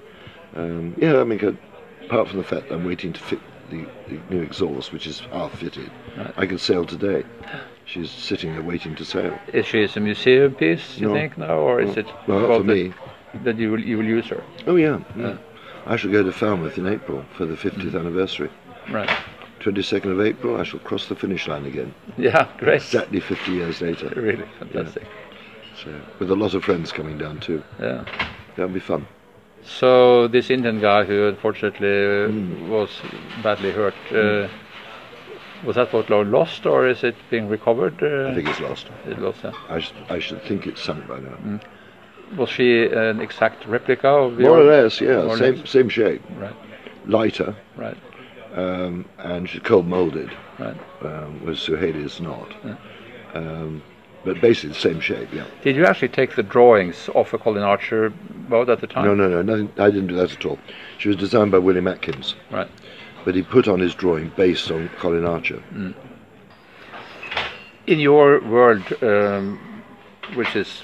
Um, 0.55 0.95
yeah, 0.97 1.19
I 1.19 1.23
mean, 1.23 1.57
apart 2.05 2.27
from 2.29 2.37
the 2.39 2.43
fact 2.43 2.69
that 2.69 2.75
I'm 2.75 2.85
waiting 2.85 3.13
to 3.13 3.19
fit 3.19 3.39
the, 3.69 3.85
the 4.07 4.19
new 4.29 4.41
exhaust, 4.41 4.91
which 4.91 5.07
is 5.07 5.19
half 5.31 5.57
fitted, 5.59 5.89
Right. 6.17 6.33
I 6.37 6.45
can 6.45 6.57
sail 6.57 6.85
today. 6.85 7.23
She's 7.85 8.09
sitting 8.09 8.53
there 8.53 8.61
waiting 8.63 8.95
to 8.95 9.05
sail. 9.05 9.37
Is 9.53 9.65
she 9.65 9.83
a 9.83 9.99
museum 9.99 10.55
piece, 10.55 10.97
you 10.97 11.07
No. 11.07 11.13
think, 11.13 11.37
now, 11.37 11.55
or 11.57 11.79
is 11.81 11.97
it 11.97 12.07
Well, 12.27 12.47
for 12.47 12.63
that- 12.63 12.63
me. 12.63 12.93
that 13.43 13.57
you 13.57 13.71
will 13.71 13.79
you 13.81 13.97
will 13.97 14.05
use 14.05 14.27
her? 14.27 14.43
Oh 14.65 14.75
yeah, 14.75 14.99
yeah. 15.17 15.37
I 15.85 15.95
shall 15.97 16.11
go 16.11 16.23
to 16.23 16.31
Falmouth 16.31 16.77
in 16.77 16.87
April 16.87 17.23
for 17.37 17.45
the 17.45 17.55
50th 17.55 17.91
Mm. 17.91 17.99
anniversary. 17.99 18.49
Right. 18.89 19.09
22nd 19.59 20.11
of 20.11 20.21
April, 20.21 20.59
I 20.59 20.63
shall 20.63 20.79
cross 20.79 21.07
the 21.07 21.15
finish 21.15 21.47
line 21.47 21.65
again. 21.65 21.93
Yeah, 22.17 22.47
great. 22.57 22.75
Exactly 22.81 23.19
50 23.19 23.51
years 23.51 23.81
later. 23.81 24.07
Really 24.15 24.45
fantastic. 24.59 25.03
So, 25.83 25.89
with 26.19 26.31
a 26.31 26.35
lot 26.35 26.53
of 26.53 26.63
friends 26.63 26.91
coming 26.91 27.17
down 27.17 27.39
too. 27.39 27.63
Yeah. 27.79 28.03
That'll 28.55 28.73
be 28.73 28.79
fun. 28.79 29.05
So 29.65 30.27
this 30.27 30.49
Indian 30.49 30.79
guy 30.79 31.03
who 31.03 31.27
unfortunately 31.27 31.87
Mm. 31.87 32.67
was 32.69 32.89
badly 33.43 33.71
hurt, 33.71 33.95
uh, 34.11 34.47
was 35.65 35.75
that 35.75 35.91
boat 35.91 36.09
lost 36.09 36.65
or 36.65 36.87
is 36.87 37.03
it 37.03 37.15
being 37.29 37.49
recovered? 37.49 37.95
Uh, 38.01 38.29
I 38.29 38.35
think 38.35 38.47
it's 38.49 38.59
lost. 38.59 38.87
it 39.09 39.19
lost. 39.19 39.43
Yeah. 39.43 39.51
I, 39.69 39.79
sh- 39.79 39.93
I 40.09 40.19
should 40.19 40.41
think 40.43 40.67
it's 40.67 40.81
sunk 40.83 41.07
by 41.07 41.19
now. 41.19 41.37
Mm. 41.43 41.59
Was 42.37 42.49
she 42.49 42.85
an 42.87 43.21
exact 43.21 43.65
replica 43.65 44.07
of 44.07 44.39
More 44.39 44.59
or 44.59 44.63
less, 44.63 45.01
yeah. 45.01 45.23
Or 45.23 45.37
same 45.37 45.55
less. 45.55 45.69
same 45.69 45.89
shape, 45.89 46.21
Right. 46.39 46.55
lighter, 47.05 47.55
Right. 47.75 47.97
um, 48.55 49.05
and 49.19 49.49
she's 49.49 49.61
cold 49.61 49.87
molded, 49.87 50.29
Right. 50.59 50.77
um, 51.03 51.39
whereas 51.41 51.59
Suhaili 51.59 52.03
is 52.05 52.19
not. 52.21 52.53
Um, 53.33 53.81
but 54.25 54.41
basically 54.41 54.69
the 54.69 54.75
same 54.75 54.99
shape, 54.99 55.29
yeah. 55.31 55.45
Did 55.63 55.75
you 55.75 55.85
actually 55.85 56.09
take 56.09 56.35
the 56.35 56.43
drawings 56.43 57.09
off 57.15 57.31
a 57.33 57.37
Colin 57.37 57.63
Archer 57.63 58.09
boat 58.49 58.67
at 58.69 58.81
the 58.81 58.87
time? 58.87 59.05
No, 59.05 59.13
no, 59.15 59.29
no, 59.29 59.41
nothing, 59.41 59.71
I 59.77 59.89
didn't 59.91 60.07
do 60.07 60.15
that 60.15 60.31
at 60.33 60.45
all. 60.45 60.59
She 60.97 61.07
was 61.09 61.17
designed 61.17 61.51
by 61.51 61.59
William 61.59 61.87
Atkins, 61.87 62.35
Right. 62.51 62.67
but 63.23 63.35
he 63.35 63.43
put 63.43 63.67
on 63.67 63.79
his 63.79 63.93
drawing 63.95 64.31
based 64.35 64.71
on 64.71 64.89
Colin 64.99 65.25
Archer. 65.25 65.61
In 67.87 67.99
your 67.99 68.41
world, 68.41 68.83
um, 69.03 69.59
which 70.33 70.55
is 70.55 70.81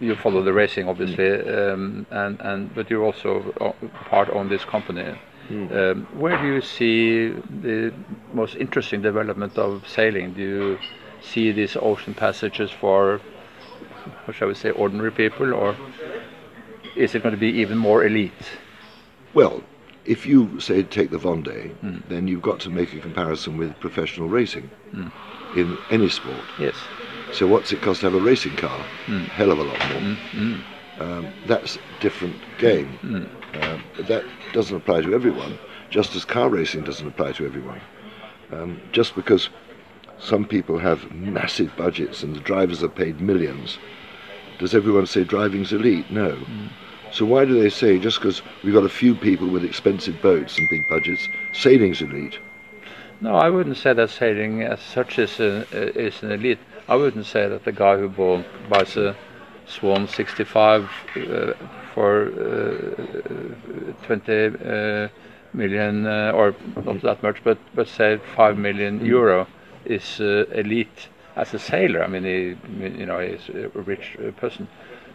you 0.00 0.14
follow 0.16 0.42
the 0.42 0.52
racing 0.52 0.88
obviously, 0.88 1.24
Mm. 1.24 1.72
um, 1.72 2.06
and 2.10 2.40
and 2.40 2.74
but 2.74 2.90
you're 2.90 3.02
also 3.02 3.52
uh, 3.60 3.72
part 4.10 4.28
on 4.30 4.48
this 4.48 4.64
company. 4.64 5.14
Um, 5.48 6.08
where 6.18 6.36
do 6.42 6.46
you 6.54 6.60
see 6.60 7.28
the 7.62 7.92
most 8.34 8.56
interesting 8.56 9.00
development 9.00 9.56
of 9.56 9.86
sailing? 9.88 10.32
Do 10.34 10.42
you 10.42 10.78
see 11.26 11.52
these 11.52 11.76
ocean 11.76 12.14
passages 12.14 12.70
for, 12.70 13.20
how 14.26 14.32
shall 14.32 14.48
we 14.48 14.54
say, 14.54 14.70
ordinary 14.70 15.10
people, 15.10 15.52
or 15.52 15.76
is 16.94 17.14
it 17.14 17.22
going 17.22 17.34
to 17.34 17.40
be 17.40 17.48
even 17.48 17.76
more 17.78 18.04
elite? 18.04 18.32
Well, 19.34 19.62
if 20.04 20.24
you 20.24 20.60
say 20.60 20.82
take 20.82 21.10
the 21.10 21.18
Vendée, 21.18 21.74
then 22.08 22.28
you've 22.28 22.42
got 22.42 22.60
to 22.60 22.70
make 22.70 22.92
a 22.94 23.00
comparison 23.00 23.56
with 23.56 23.78
professional 23.80 24.28
racing 24.28 24.70
in 25.54 25.76
any 25.90 26.08
sport. 26.08 26.44
Yes. 26.58 26.76
So 27.32 27.46
what's 27.46 27.72
it 27.72 27.82
cost 27.82 28.00
to 28.00 28.06
have 28.06 28.14
a 28.14 28.20
racing 28.20 28.56
car? 28.56 28.78
Hell 29.32 29.50
of 29.50 29.58
a 29.58 29.64
lot 29.64 29.84
more. 29.84 30.16
Um, 30.98 31.32
that's 31.46 31.76
a 31.76 31.80
different 32.00 32.36
game. 32.58 32.98
Um, 33.54 33.82
but 33.96 34.06
that 34.06 34.24
doesn't 34.52 34.76
apply 34.76 35.02
to 35.02 35.14
everyone, 35.14 35.58
just 35.90 36.14
as 36.14 36.24
car 36.24 36.48
racing 36.48 36.84
doesn't 36.84 37.06
apply 37.06 37.32
to 37.32 37.44
everyone. 37.44 37.80
Um, 38.52 38.80
just 38.92 39.16
because 39.16 39.50
some 40.18 40.44
people 40.44 40.78
have 40.78 41.10
massive 41.12 41.74
budgets 41.76 42.22
and 42.22 42.34
the 42.34 42.40
drivers 42.40 42.82
are 42.82 42.88
paid 42.88 43.20
millions, 43.20 43.78
does 44.58 44.74
everyone 44.74 45.06
say 45.06 45.24
driving's 45.24 45.72
elite? 45.72 46.10
No. 46.10 46.38
So 47.12 47.24
why 47.24 47.44
do 47.44 47.60
they 47.60 47.70
say 47.70 47.98
just 47.98 48.18
because 48.18 48.42
we've 48.64 48.74
got 48.74 48.84
a 48.84 48.88
few 48.88 49.14
people 49.14 49.48
with 49.48 49.64
expensive 49.64 50.20
boats 50.22 50.58
and 50.58 50.68
big 50.68 50.88
budgets, 50.88 51.28
sailing's 51.52 52.02
elite? 52.02 52.38
No, 53.20 53.34
I 53.36 53.48
wouldn't 53.48 53.76
say 53.76 53.92
that 53.92 54.10
sailing 54.10 54.62
as 54.62 54.80
such 54.80 55.18
is, 55.18 55.40
a, 55.40 55.66
is 55.98 56.22
an 56.22 56.32
elite. 56.32 56.58
I 56.88 56.96
wouldn't 56.96 57.26
say 57.26 57.48
that 57.48 57.64
the 57.64 57.72
guy 57.72 57.96
who 57.96 58.08
bought, 58.08 58.44
buys 58.68 58.96
a 58.96 59.16
Swan 59.66 60.08
65 60.08 60.84
uh, 60.84 61.52
for 61.94 62.26
uh, 62.26 64.06
20 64.06 64.46
uh, 64.46 65.08
million, 65.54 66.06
uh, 66.06 66.32
or 66.34 66.54
not 66.84 67.00
that 67.02 67.22
much, 67.22 67.42
but, 67.42 67.58
but 67.74 67.88
say 67.88 68.20
5 68.36 68.58
million 68.58 69.04
euro 69.04 69.46
is 69.86 70.20
uh, 70.20 70.44
elite 70.54 71.08
as 71.36 71.54
a 71.54 71.58
sailor. 71.58 72.02
I 72.02 72.06
mean, 72.08 72.24
he, 72.24 72.56
you 73.00 73.06
know, 73.06 73.18
he's 73.20 73.48
a 73.48 73.68
rich 73.68 74.16
uh, 74.18 74.30
person. 74.32 74.68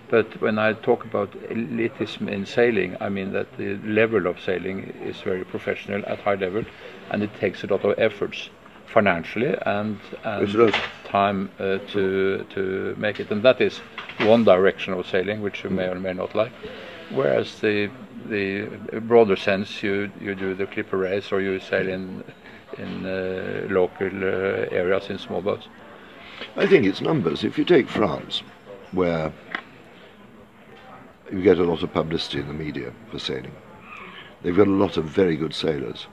But 0.09 0.41
when 0.41 0.59
I 0.59 0.73
talk 0.73 1.05
about 1.05 1.31
elitism 1.49 2.27
in 2.27 2.45
sailing, 2.45 2.97
I 2.99 3.09
mean 3.09 3.31
that 3.31 3.47
the 3.57 3.77
level 3.85 4.27
of 4.27 4.39
sailing 4.41 4.93
is 5.05 5.21
very 5.21 5.45
professional 5.45 6.03
at 6.05 6.19
high 6.19 6.35
level, 6.35 6.65
and 7.11 7.23
it 7.23 7.33
takes 7.39 7.63
a 7.63 7.67
lot 7.67 7.85
of 7.85 7.97
efforts 7.97 8.49
financially 8.87 9.55
and, 9.65 9.97
and 10.25 10.47
Yes, 10.47 10.53
it 10.53 10.57
does. 10.57 10.75
time 11.05 11.49
uh, 11.59 11.77
to 11.93 12.45
to 12.49 12.95
make 12.97 13.21
it. 13.21 13.31
And 13.31 13.41
that 13.43 13.61
is 13.61 13.79
one 14.19 14.43
direction 14.43 14.93
of 14.93 15.07
sailing, 15.07 15.41
which 15.41 15.63
you 15.63 15.69
may 15.69 15.87
or 15.87 15.95
may 15.95 16.13
not 16.13 16.35
like. 16.35 16.51
Whereas 17.09 17.59
the 17.61 17.89
the 18.29 18.67
broader 19.01 19.35
sense, 19.37 19.81
you 19.81 20.11
you 20.19 20.35
do 20.35 20.53
the 20.53 20.65
clipper 20.65 20.97
race 20.97 21.31
or 21.31 21.41
you 21.41 21.59
sail 21.59 21.87
in 21.87 22.23
in 22.77 23.05
uh, 23.05 23.67
local 23.69 24.07
uh, 24.07 24.67
areas 24.71 25.09
in 25.09 25.17
small 25.17 25.41
boats. 25.41 25.67
I 26.55 26.65
think 26.65 26.85
it's 26.85 27.01
numbers. 27.01 27.43
If 27.43 27.57
you 27.57 27.65
take 27.65 27.87
France, 27.87 28.41
where 28.91 29.31
you 31.31 31.41
get 31.41 31.59
a 31.59 31.63
lot 31.63 31.83
of 31.83 31.93
publicity 31.93 32.39
in 32.39 32.47
the 32.47 32.53
media 32.53 32.93
for 33.09 33.19
sailing, 33.19 33.55
they've 34.41 34.55
got 34.55 34.67
a 34.67 34.71
lot 34.71 34.97
of 34.97 35.05
very 35.05 35.35
good 35.35 35.53
sailors, 35.53 36.07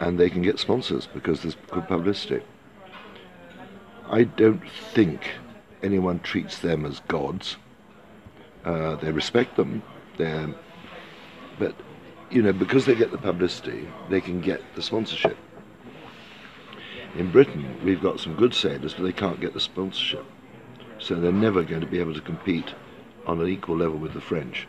and 0.00 0.18
they 0.18 0.30
can 0.30 0.42
get 0.42 0.58
sponsors 0.58 1.06
because 1.12 1.42
there's 1.42 1.56
good 1.70 1.86
publicity. 1.88 2.42
I 4.08 4.24
don't 4.24 4.62
think 4.92 5.32
anyone 5.82 6.20
treats 6.20 6.58
them 6.60 6.86
as 6.86 7.00
gods. 7.08 7.56
Uh, 8.64 8.96
they 8.96 9.12
respect 9.12 9.56
them, 9.56 9.82
but 11.58 11.74
you 12.30 12.42
know 12.42 12.52
because 12.52 12.84
they 12.86 12.94
get 12.94 13.10
the 13.10 13.18
publicity, 13.18 13.88
they 14.08 14.20
can 14.20 14.40
get 14.40 14.62
the 14.74 14.82
sponsorship. 14.82 15.36
In 17.16 17.30
Britain, 17.30 17.80
we've 17.82 18.02
got 18.02 18.20
some 18.20 18.34
good 18.34 18.52
sailors, 18.52 18.92
but 18.92 19.04
they 19.04 19.12
can't 19.12 19.40
get 19.40 19.54
the 19.54 19.60
sponsorship. 19.60 20.26
So 20.98 21.14
they're 21.14 21.32
never 21.32 21.62
going 21.62 21.80
to 21.80 21.86
be 21.86 21.98
able 21.98 22.12
to 22.12 22.20
compete 22.20 22.74
on 23.26 23.40
an 23.40 23.48
equal 23.48 23.78
level 23.78 23.96
with 23.96 24.12
the 24.12 24.20
French 24.20 24.68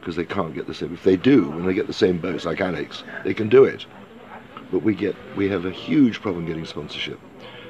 because 0.00 0.16
they 0.16 0.24
can't 0.24 0.54
get 0.54 0.66
the 0.66 0.72
same. 0.72 0.94
If 0.94 1.04
they 1.04 1.16
do, 1.16 1.50
when 1.50 1.66
they 1.66 1.74
get 1.74 1.86
the 1.86 1.92
same 1.92 2.18
boats 2.18 2.46
like 2.46 2.62
Alex, 2.62 3.04
they 3.22 3.34
can 3.34 3.50
do 3.50 3.64
it. 3.64 3.84
But 4.72 4.78
we 4.78 4.94
get 4.94 5.14
we 5.36 5.50
have 5.50 5.66
a 5.66 5.70
huge 5.70 6.22
problem 6.22 6.46
getting 6.46 6.64
sponsorship. 6.64 7.20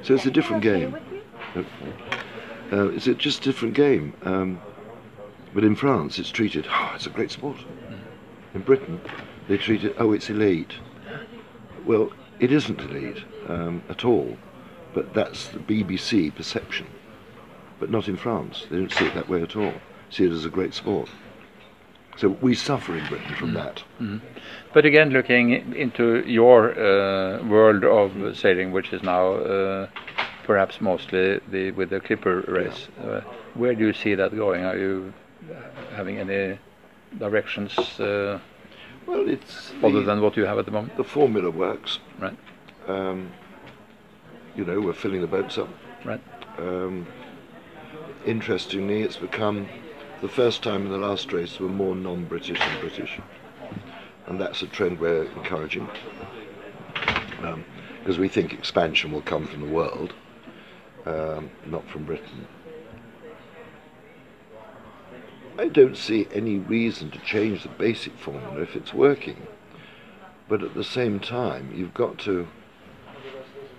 So 0.03 0.15
it's 0.15 0.27
a 0.27 0.31
different 0.31 0.63
game. 0.63 0.97
Uh, 2.73 2.91
it's 2.91 3.09
a 3.09 3.15
just 3.15 3.41
a 3.41 3.45
different 3.45 3.75
game. 3.75 4.15
Um, 4.23 4.61
but 5.53 5.65
in 5.65 5.75
France, 5.75 6.21
it's 6.21 6.31
treated. 6.31 6.69
Oh, 6.71 6.93
it's 6.95 7.07
a 7.07 7.11
great 7.11 7.33
sport. 7.33 7.59
In 8.55 8.61
Britain, 8.61 9.01
they 9.49 9.59
treat 9.59 9.83
it. 9.83 9.97
Oh, 9.99 10.13
it's 10.13 10.31
elite. 10.31 10.75
Well, 11.85 12.13
it 12.39 12.53
isn't 12.53 12.81
elite 12.81 13.25
um, 13.49 13.83
at 13.89 14.05
all, 14.05 14.37
but 14.95 15.15
that's 15.15 15.49
the 15.49 15.59
BBC 15.59 16.35
perception. 16.35 16.87
But 17.81 17.91
not 17.91 18.09
in 18.09 18.17
France. 18.17 18.67
They 18.71 18.77
don't 18.79 18.93
see 18.93 19.07
it 19.07 19.15
that 19.15 19.29
way 19.29 19.43
at 19.43 19.57
all. 19.57 19.75
See 20.11 20.25
it 20.25 20.31
as 20.33 20.45
a 20.45 20.51
great 20.51 20.75
sport. 20.75 21.09
So 22.17 22.29
we 22.41 22.55
suffer 22.55 22.97
in 22.97 23.05
Britain 23.09 23.35
from 23.35 23.55
that. 23.55 23.83
But 24.73 24.87
again, 24.87 25.11
looking 25.11 25.75
into 25.75 26.23
your 26.27 26.71
uh, 26.79 27.43
world 27.45 27.83
of 27.85 28.37
sailing, 28.39 28.71
which 28.71 28.93
is 28.93 29.03
now 29.03 29.35
uh, 29.35 29.89
perhaps 30.45 30.81
mostly 30.81 31.41
the 31.51 31.73
with 31.73 31.91
the 31.91 31.99
clipper 31.99 32.45
race, 32.47 32.87
uh, 33.03 33.23
where 33.55 33.75
do 33.75 33.87
you 33.87 33.93
see 33.93 34.15
that 34.15 34.37
going? 34.37 34.65
Are 34.65 34.79
you 34.79 35.13
having 35.97 36.19
any 36.19 36.59
directions 37.19 37.77
uh, 37.99 38.39
Well, 39.07 39.29
it's 39.29 39.73
other 39.83 40.01
the, 40.01 40.07
than 40.07 40.21
what 40.21 40.37
you 40.37 40.45
have 40.47 40.59
at 40.59 40.67
the 40.67 40.71
moment? 40.73 40.97
the 40.97 41.05
formula 41.05 41.51
works. 41.51 41.99
Right. 42.21 42.37
Um, 42.87 43.33
you 44.55 44.65
know, 44.65 44.81
we're 44.81 44.93
filling 44.93 45.21
the 45.21 45.27
boats 45.27 45.59
up. 45.59 45.69
Right. 46.05 46.21
Um, 46.59 47.07
interestingly, 48.27 49.03
it's 49.03 49.17
become 49.17 49.67
the 50.21 50.29
first 50.29 50.63
time 50.63 50.87
in 50.87 50.93
the 50.93 50.99
last 50.99 51.33
race 51.33 51.57
there 51.57 51.67
were 51.67 51.73
more 51.73 51.95
non-British 51.95 52.59
than 52.59 52.81
British, 52.81 53.21
and 54.27 54.41
that's 54.41 54.63
a 54.63 54.67
trend 54.67 55.01
we're 55.01 55.25
encouraging 55.25 55.89
because 58.05 58.19
we 58.19 58.29
think 58.29 58.53
expansion 58.53 59.11
will 59.13 59.23
come 59.23 59.47
from 59.47 59.61
the 59.61 59.73
world, 59.73 60.13
um, 61.07 61.51
not 61.65 61.89
from 61.89 62.05
Britain. 62.05 62.47
I 65.59 65.69
don't 65.69 65.97
see 65.97 66.29
any 66.33 66.59
reason 66.59 67.11
to 67.13 67.19
change 67.21 67.63
the 67.63 67.71
basic 67.71 68.13
formula 68.19 68.61
if 68.61 68.77
it's 68.77 68.93
working, 68.93 69.47
but 70.49 70.63
at 70.63 70.75
the 70.75 70.85
same 70.85 71.19
time, 71.19 71.73
you've 71.75 71.95
got 71.95 72.19
to 72.21 72.47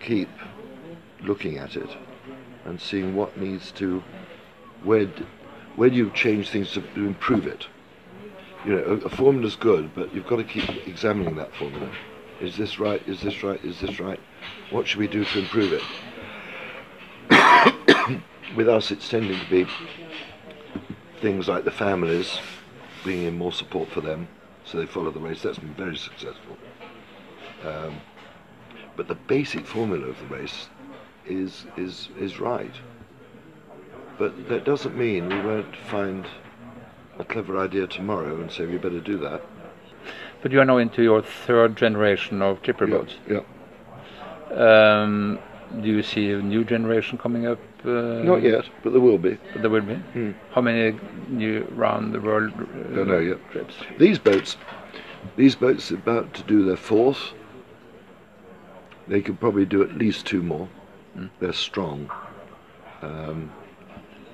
keep 0.06 0.30
looking 1.24 1.58
at 1.58 1.76
it 1.76 1.90
and 2.66 2.80
seeing 2.80 3.16
what 3.16 3.36
needs 3.38 3.72
to 3.72 4.04
where 4.84 5.08
where 5.76 5.90
do 5.90 5.96
you 5.96 6.12
change 6.12 6.50
things 6.50 6.72
to, 6.72 6.84
improve 6.96 7.48
it? 7.48 7.68
You 8.66 8.74
know 8.74 9.02
a, 9.04 9.08
a 9.08 9.40
is 9.42 9.56
good 9.56 9.94
but 9.96 10.14
you've 10.14 10.28
got 10.28 10.38
to 10.38 10.44
keep 10.44 10.70
examining 10.88 11.36
that 11.38 11.54
formula. 11.56 11.90
Is 12.40 12.56
this 12.56 12.80
right? 12.80 13.02
Is 13.08 13.22
this 13.22 13.44
right? 13.44 13.64
Is 13.64 13.80
this 13.80 14.00
right? 14.00 14.20
What 14.70 14.88
should 14.88 15.00
we 15.00 15.08
do 15.08 15.26
to 15.26 15.40
improve 15.40 15.74
it? 15.74 15.84
With 18.56 18.70
us 18.70 18.92
it's 18.92 19.10
tending 19.10 19.40
to 19.40 19.50
be 19.50 19.66
things 21.20 21.48
like 21.48 21.66
the 21.66 21.72
families 21.72 22.38
bringing 23.04 23.28
in 23.28 23.38
more 23.38 23.52
support 23.52 23.90
for 23.90 24.02
them 24.02 24.28
so 24.66 24.78
they 24.78 24.86
follow 24.86 25.12
the 25.12 25.20
race. 25.20 25.42
That's 25.42 25.60
been 25.60 25.74
very 25.74 25.98
successful. 25.98 26.58
Um, 27.64 28.02
but 28.96 29.08
the 29.08 29.16
basic 29.16 29.66
formula 29.66 30.08
of 30.08 30.18
the 30.20 30.36
race 30.36 30.68
is 31.28 31.66
is 31.78 32.10
is 32.20 32.40
right. 32.40 32.74
But 34.18 34.48
that 34.50 34.64
doesn't 34.64 34.96
mean 34.98 35.28
we 35.30 35.42
won't 35.42 35.76
find 35.76 36.26
a 37.20 37.26
clever 37.26 37.58
idea 37.60 37.88
tomorrow 37.88 38.40
and 38.40 38.50
say 38.52 38.66
we 38.66 38.78
better 38.78 39.00
do 39.02 39.18
that. 39.18 39.42
But 40.42 40.52
you 40.52 40.60
are 40.62 40.66
now 40.66 40.78
into 40.78 41.02
your 41.04 41.22
third 41.22 41.76
generation 41.76 42.42
of 42.42 42.62
clipper 42.64 42.88
boats. 42.88 43.16
Yeah. 43.30 43.42
Um, 44.54 45.40
do 45.82 45.88
you 45.90 46.04
see 46.04 46.32
a 46.32 46.38
new 46.42 46.64
generation 46.64 47.18
coming 47.18 47.48
up? 47.48 47.60
Uh, 47.84 48.22
Not 48.24 48.42
yet, 48.42 48.66
but 48.84 48.92
there 48.92 49.02
will 49.02 49.18
be. 49.18 49.38
There 49.58 49.70
will 49.70 49.82
be. 49.82 49.96
Hmm. 49.96 50.32
How 50.52 50.62
many 50.62 50.98
new 51.30 51.66
round 51.72 52.14
the 52.14 52.22
world 52.22 52.54
uh, 52.54 52.96
Don't 52.96 53.08
know 53.08 53.20
yet. 53.20 53.38
trips? 53.52 53.76
These 54.00 54.20
boats, 54.20 54.58
these 55.36 55.56
boats 55.56 55.92
are 55.92 55.96
about 55.96 56.34
to 56.36 56.44
do 56.44 56.64
their 56.66 56.78
fourth. 56.78 57.34
They 59.08 59.22
could 59.22 59.40
probably 59.40 59.66
do 59.66 59.84
at 59.84 59.98
least 59.98 60.26
two 60.26 60.42
more. 60.42 60.68
They're 61.40 61.54
strong, 61.54 62.12
um, 63.02 63.50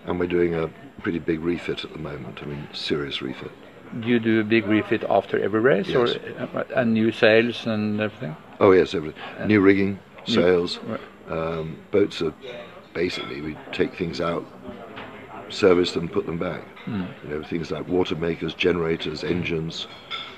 and 0.05 0.19
we're 0.19 0.25
doing 0.25 0.55
a 0.55 0.67
pretty 1.01 1.19
big 1.19 1.41
refit 1.41 1.83
at 1.83 1.93
the 1.93 1.99
moment. 1.99 2.39
I 2.41 2.45
mean, 2.45 2.67
serious 2.73 3.21
refit. 3.21 3.51
Do 3.99 4.07
you 4.07 4.19
do 4.19 4.39
a 4.39 4.43
big 4.43 4.65
refit 4.65 5.03
after 5.07 5.37
every 5.43 5.59
race, 5.59 5.87
Yes. 5.89 6.15
or 6.15 6.57
uh, 6.57 6.63
and 6.75 6.93
new 6.93 7.11
sails 7.11 7.67
and 7.67 7.99
everything? 8.01 8.35
Oh 8.59 8.71
yes, 8.71 8.95
everything. 8.95 9.21
New 9.45 9.61
rigging, 9.61 9.99
sails. 10.25 10.79
right. 10.87 10.99
Um, 11.29 11.77
boats 11.91 12.21
are 12.23 12.33
basically 12.93 13.41
we 13.41 13.57
take 13.73 13.95
things 13.95 14.19
out 14.19 14.45
service 15.49 15.91
them, 15.91 16.07
put 16.07 16.25
them 16.25 16.37
back. 16.39 16.63
You 16.87 17.05
know, 17.29 17.43
things 17.43 17.69
like 17.69 17.87
water 17.87 18.15
makers, 18.15 18.53
generators, 18.55 19.23
engines, 19.23 19.87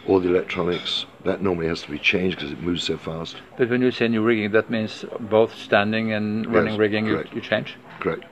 all 0.07 0.19
the 0.19 0.29
electronics. 0.29 1.05
That 1.23 1.41
normally 1.41 1.67
has 1.67 1.81
to 1.83 1.91
be 1.91 1.99
changed 1.99 2.37
because 2.37 2.51
it 2.51 2.61
moves 2.61 2.83
so 2.83 2.97
fast. 2.97 3.37
But 3.57 3.69
when 3.69 3.81
you 3.81 3.91
say 3.91 4.07
new 4.09 4.21
rigging, 4.21 4.51
that 4.51 4.69
means 4.69 5.05
both 5.19 5.55
standing 5.55 6.11
and 6.11 6.45
running 6.47 6.73
Yes, 6.73 6.79
rigging 6.79 7.05
you, 7.05 7.23
you 7.33 7.39
change. 7.41 7.75
Correct. 7.99 8.25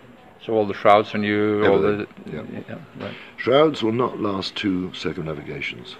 So 0.45 0.53
all 0.53 0.65
the 0.65 0.73
shrouds 0.73 1.13
are 1.13 1.19
new, 1.19 1.65
all 1.65 1.79
the 1.79 2.07
Everything, 2.27 2.65
yeah, 2.67 2.75
right. 2.99 3.15
Shrouds 3.37 3.83
will 3.83 3.91
not 3.91 4.19
last 4.19 4.55
two 4.55 4.93
circumnavigations. 4.93 5.95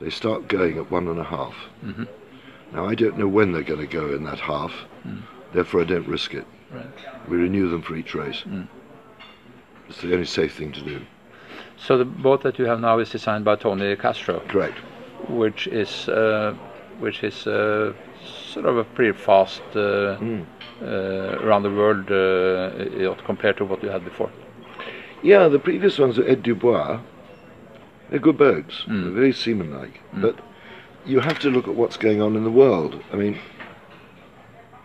They 0.00 0.10
start 0.10 0.48
going 0.48 0.78
at 0.78 0.90
one 0.90 1.06
and 1.06 1.20
a 1.20 1.24
half. 1.24 1.54
Mm-hmm. 1.84 2.04
Now, 2.74 2.86
I 2.86 2.94
don't 2.94 3.18
know 3.18 3.28
when 3.28 3.52
they're 3.52 3.62
going 3.62 3.80
to 3.80 3.86
go 3.86 4.14
in 4.14 4.24
that 4.24 4.40
half, 4.40 4.72
therefore, 5.52 5.82
I 5.82 5.84
don't 5.84 6.08
risk 6.08 6.34
it. 6.34 6.46
Mm. 6.72 6.76
Right. 6.76 6.96
Mm. 6.96 7.28
We 7.28 7.36
renew 7.36 7.68
them 7.68 7.82
for 7.82 7.94
each 7.94 8.14
race. 8.14 8.42
It's 9.88 10.00
the 10.00 10.14
only 10.14 10.24
safe 10.24 10.56
thing 10.56 10.72
to 10.72 10.80
do. 10.80 11.02
So 11.76 11.98
the 11.98 12.04
boat 12.04 12.42
that 12.42 12.58
you 12.58 12.66
have 12.66 12.80
now 12.80 12.98
is 12.98 13.10
designed 13.10 13.44
by 13.44 13.56
Tony 13.56 13.96
Castro, 13.96 14.40
Correct. 14.48 14.78
which 15.28 15.66
is 15.66 16.08
uh, 16.08 16.54
which 17.00 17.24
is 17.24 17.46
uh, 17.46 17.92
sort 18.24 18.66
of 18.66 18.76
a 18.76 18.84
pretty 18.84 19.12
fast 19.18 19.62
uh, 19.74 20.16
Mm. 20.20 20.44
uh, 20.82 21.44
around 21.44 21.62
the 21.64 21.70
world 21.70 22.10
uh, 22.10 23.24
compared 23.24 23.56
to 23.56 23.64
what 23.64 23.82
you 23.82 23.88
had 23.90 24.04
before. 24.04 24.30
Yeah, 25.22 25.48
the 25.48 25.58
previous 25.58 25.98
ones 25.98 26.18
were 26.18 26.26
Ed 26.28 26.42
Dubois. 26.42 27.00
They're 28.10 28.18
good 28.20 28.36
boats, 28.38 28.84
Mm. 28.86 29.02
they're 29.02 29.12
very 29.12 29.32
seaman-like. 29.32 30.00
But 30.12 30.36
you 31.06 31.20
have 31.20 31.38
to 31.40 31.50
look 31.50 31.66
at 31.66 31.74
what's 31.74 31.96
going 31.96 32.20
on 32.22 32.36
in 32.36 32.44
the 32.44 32.50
world. 32.50 33.02
I 33.12 33.16
mean, 33.16 33.38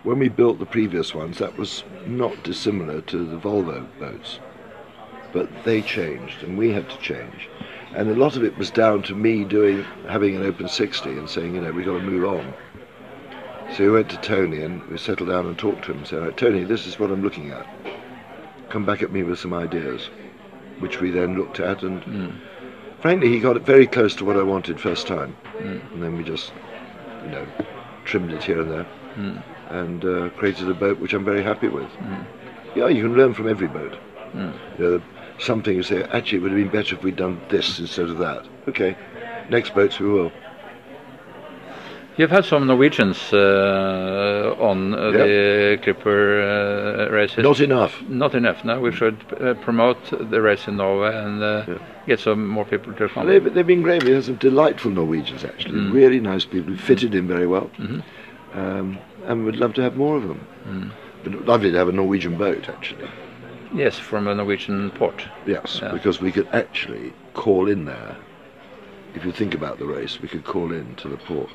when 0.03 0.19
we 0.19 0.29
built 0.29 0.59
the 0.59 0.65
previous 0.65 1.13
ones, 1.13 1.37
that 1.39 1.57
was 1.57 1.83
not 2.05 2.43
dissimilar 2.43 3.01
to 3.01 3.25
the 3.25 3.37
Volvo 3.37 3.85
boats. 3.99 4.39
But 5.37 5.65
they 5.65 5.83
changed, 5.83 6.41
and 6.41 6.57
we 6.57 6.71
had 6.71 6.89
to 6.89 6.97
change. 6.97 7.47
And 7.93 8.09
a 8.09 8.15
lot 8.15 8.35
of 8.35 8.43
it 8.43 8.57
was 8.57 8.71
down 8.71 9.03
to 9.03 9.13
me 9.13 9.43
doing, 9.43 9.83
having 10.09 10.35
an 10.35 10.41
open 10.41 10.67
60 10.67 11.11
and 11.11 11.29
saying, 11.29 11.53
you 11.53 11.61
know, 11.61 11.71
we've 11.71 11.85
got 11.85 11.99
to 11.99 12.03
move 12.03 12.25
on. 12.25 12.55
So 13.75 13.83
we 13.83 13.91
went 13.91 14.09
to 14.09 14.17
Tony 14.17 14.63
and 14.63 14.83
we 14.87 14.97
settled 14.97 15.29
down 15.29 15.45
and 15.45 15.55
talked 15.55 15.85
to 15.85 15.91
him 15.91 15.99
and 15.99 16.07
said, 16.07 16.23
right, 16.23 16.35
Tony, 16.35 16.63
this 16.63 16.87
is 16.87 16.97
what 16.97 17.11
I'm 17.11 17.21
looking 17.21 17.51
at. 17.51 17.67
Come 18.69 18.83
back 18.83 19.03
at 19.03 19.11
me 19.11 19.21
with 19.21 19.37
some 19.37 19.53
ideas, 19.53 20.09
which 20.79 21.01
we 21.01 21.11
then 21.11 21.37
looked 21.37 21.59
at 21.59 21.83
and 21.83 22.01
hmm. 22.01 22.29
frankly, 22.99 23.29
he 23.29 23.39
got 23.39 23.57
it 23.57 23.61
very 23.63 23.85
close 23.85 24.15
to 24.15 24.25
what 24.25 24.37
I 24.37 24.41
wanted 24.41 24.79
first 24.79 25.05
time, 25.05 25.33
hmm. 25.59 25.93
and 25.93 26.01
then 26.01 26.17
we 26.17 26.23
just, 26.23 26.51
you 27.25 27.29
know, 27.29 27.47
trimmed 28.05 28.33
it 28.33 28.43
here 28.43 28.61
and 28.61 28.71
there, 28.71 28.83
hmm. 29.13 29.37
and 29.69 30.03
uh, 30.03 30.29
created 30.29 30.67
a 30.67 30.73
boat 30.73 30.97
which 30.97 31.13
I'm 31.13 31.25
very 31.25 31.43
happy 31.43 31.67
with. 31.67 31.91
Yeah, 32.75 32.87
you 32.87 33.03
can 33.03 33.15
learn 33.15 33.35
from 33.35 33.47
every 33.47 33.67
boat. 33.67 33.95
You 34.33 34.53
know, 34.79 35.01
something 35.39 35.75
you 35.75 35.83
say, 35.83 36.03
actually, 36.03 36.39
it 36.39 36.41
would 36.41 36.51
have 36.51 36.59
been 36.61 36.69
better 36.71 36.95
if 36.95 37.03
we'd 37.03 37.15
done 37.15 37.39
this 37.49 37.79
instead 37.79 38.09
of 38.09 38.17
that. 38.19 38.45
Okay, 38.67 38.95
next 39.49 39.73
boats 39.75 39.99
we 39.99 40.09
will. 40.09 40.31
You've 42.17 42.31
had 42.31 42.45
some 42.45 42.65
Norwegians 42.65 43.31
uh, 43.31 44.55
on 44.59 44.95
uh, 44.95 45.11
the 45.11 45.79
Clipper 45.83 46.41
uh, 46.41 47.11
races. 47.13 47.37
Not 47.43 47.59
enough. 47.59 48.01
Not 48.09 48.33
enough. 48.33 48.65
No, 48.65 48.79
we 48.79 48.91
should 48.91 49.17
uh, 49.39 49.53
promote 49.55 49.99
the 50.31 50.41
race 50.41 50.67
in 50.67 50.77
Norway 50.77 51.15
and 51.15 51.43
uh, 51.43 51.63
Yeah. 51.67 51.77
get 52.07 52.19
some 52.19 52.47
more 52.47 52.65
people 52.65 52.91
to 52.93 53.07
come. 53.07 53.27
They've, 53.27 53.53
they've 53.53 53.67
been 53.67 53.83
great. 53.83 54.03
We 54.03 54.13
had 54.13 54.23
some 54.23 54.37
delightful 54.37 54.89
Norwegians, 54.89 55.45
actually. 55.45 55.79
Really 55.91 56.19
nice 56.19 56.43
people 56.43 56.71
who 56.73 56.77
fitted 56.77 57.13
in 57.13 57.27
very 57.27 57.45
well. 57.45 57.69
Um, 58.53 58.97
and 59.25 59.45
we'd 59.45 59.57
love 59.57 59.75
to 59.75 59.83
have 59.83 59.95
more 59.95 60.17
of 60.17 60.23
them. 60.27 60.91
But 61.23 61.45
lovely 61.45 61.71
to 61.71 61.77
have 61.77 61.87
a 61.89 61.91
Norwegian 61.91 62.35
boat, 62.35 62.67
actually. 62.67 63.07
Yes, 63.73 63.97
from 63.99 64.27
a 64.27 64.35
Norwegian 64.35 64.91
port. 64.91 65.25
Yes, 65.45 65.79
Yeah. 65.81 65.91
because 65.91 66.21
we 66.21 66.31
could 66.31 66.47
actually 66.53 67.13
call 67.33 67.67
in 67.67 67.85
there. 67.85 68.15
If 69.15 69.25
you 69.25 69.31
think 69.31 69.53
about 69.55 69.79
the 69.79 69.85
race, 69.85 70.21
we 70.21 70.27
could 70.27 70.43
call 70.43 70.71
in 70.71 70.95
to 70.95 71.07
the 71.09 71.17
port. 71.17 71.51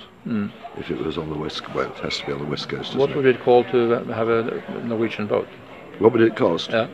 If 0.79 0.91
it 0.91 0.99
was 0.99 1.19
on 1.19 1.31
the 1.31 1.37
west, 1.37 1.63
well, 1.75 1.91
it 1.91 1.99
has 1.99 2.19
to 2.19 2.27
be 2.27 2.33
on 2.33 2.39
the 2.39 2.45
west 2.45 2.69
coast. 2.69 2.95
What 2.95 3.11
it? 3.11 3.17
would 3.17 3.27
it 3.27 3.41
call 3.43 3.65
to 3.65 3.91
have 4.13 4.29
a 4.29 4.63
Norwegian 4.85 5.27
boat? 5.27 5.49
what 5.99 6.13
would 6.13 6.23
it 6.23 6.37
cost? 6.37 6.71
Yeah. 6.71 6.89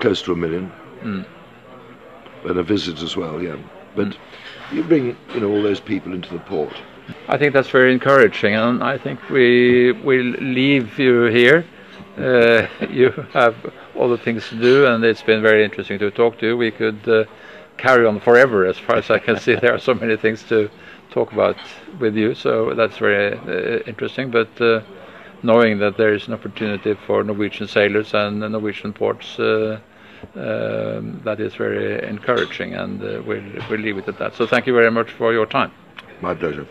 Close 0.00 0.22
to 0.22 0.32
a 0.32 0.36
million. 0.36 0.72
Mm. 1.02 1.24
And 2.44 2.58
a 2.58 2.62
visit 2.62 3.02
as 3.02 3.16
well, 3.16 3.42
yeah. 3.42 3.56
But 3.94 4.16
you 4.72 4.82
bring, 4.82 5.16
you 5.34 5.40
know, 5.40 5.50
all 5.50 5.62
those 5.62 5.80
people 5.80 6.12
into 6.14 6.32
the 6.32 6.40
port. 6.40 6.72
I 7.28 7.36
think 7.36 7.52
that's 7.52 7.68
very 7.68 7.92
encouraging, 7.92 8.54
and 8.54 8.82
I 8.82 8.96
think 8.98 9.18
we 9.28 9.92
will 9.92 10.34
leave 10.40 10.98
you 10.98 11.24
here. 11.24 11.64
Uh, 12.16 12.66
you 12.90 13.10
have 13.32 13.54
the 13.94 14.18
things 14.18 14.48
to 14.48 14.56
do, 14.56 14.86
and 14.86 15.04
it's 15.04 15.22
been 15.22 15.42
very 15.42 15.64
interesting 15.64 15.98
to 15.98 16.10
talk 16.10 16.38
to 16.38 16.46
you. 16.46 16.56
We 16.56 16.70
could 16.70 17.08
uh, 17.08 17.24
carry 17.76 18.06
on 18.06 18.20
forever, 18.20 18.66
as 18.66 18.78
far 18.78 18.96
as 18.96 19.10
I 19.10 19.18
can 19.18 19.38
see. 19.38 19.54
There 19.60 19.74
are 19.74 19.78
so 19.78 19.94
many 19.94 20.16
things 20.16 20.42
to 20.44 20.70
talk 21.10 21.32
about 21.32 21.56
with 21.98 22.16
you, 22.16 22.34
so 22.34 22.74
that's 22.74 22.98
very 22.98 23.34
uh, 23.34 23.82
interesting. 23.86 24.30
But 24.30 24.60
uh, 24.60 24.80
knowing 25.42 25.78
that 25.78 25.96
there 25.96 26.14
is 26.14 26.28
an 26.28 26.34
opportunity 26.34 26.94
for 27.06 27.22
Norwegian 27.24 27.68
sailors 27.68 28.14
and 28.14 28.40
Norwegian 28.40 28.92
ports. 28.92 29.38
Uh, 29.38 29.80
um, 30.36 31.20
that 31.24 31.40
is 31.40 31.54
very 31.54 32.08
encouraging, 32.08 32.74
and 32.74 33.02
uh, 33.02 33.20
we'll, 33.26 33.42
we'll 33.68 33.80
leave 33.80 33.98
it 33.98 34.06
at 34.08 34.18
that. 34.18 34.34
So, 34.36 34.46
thank 34.46 34.68
you 34.68 34.72
very 34.72 34.90
much 34.90 35.10
for 35.10 35.32
your 35.32 35.46
time. 35.46 35.72
My 36.20 36.34
pleasure. 36.34 36.66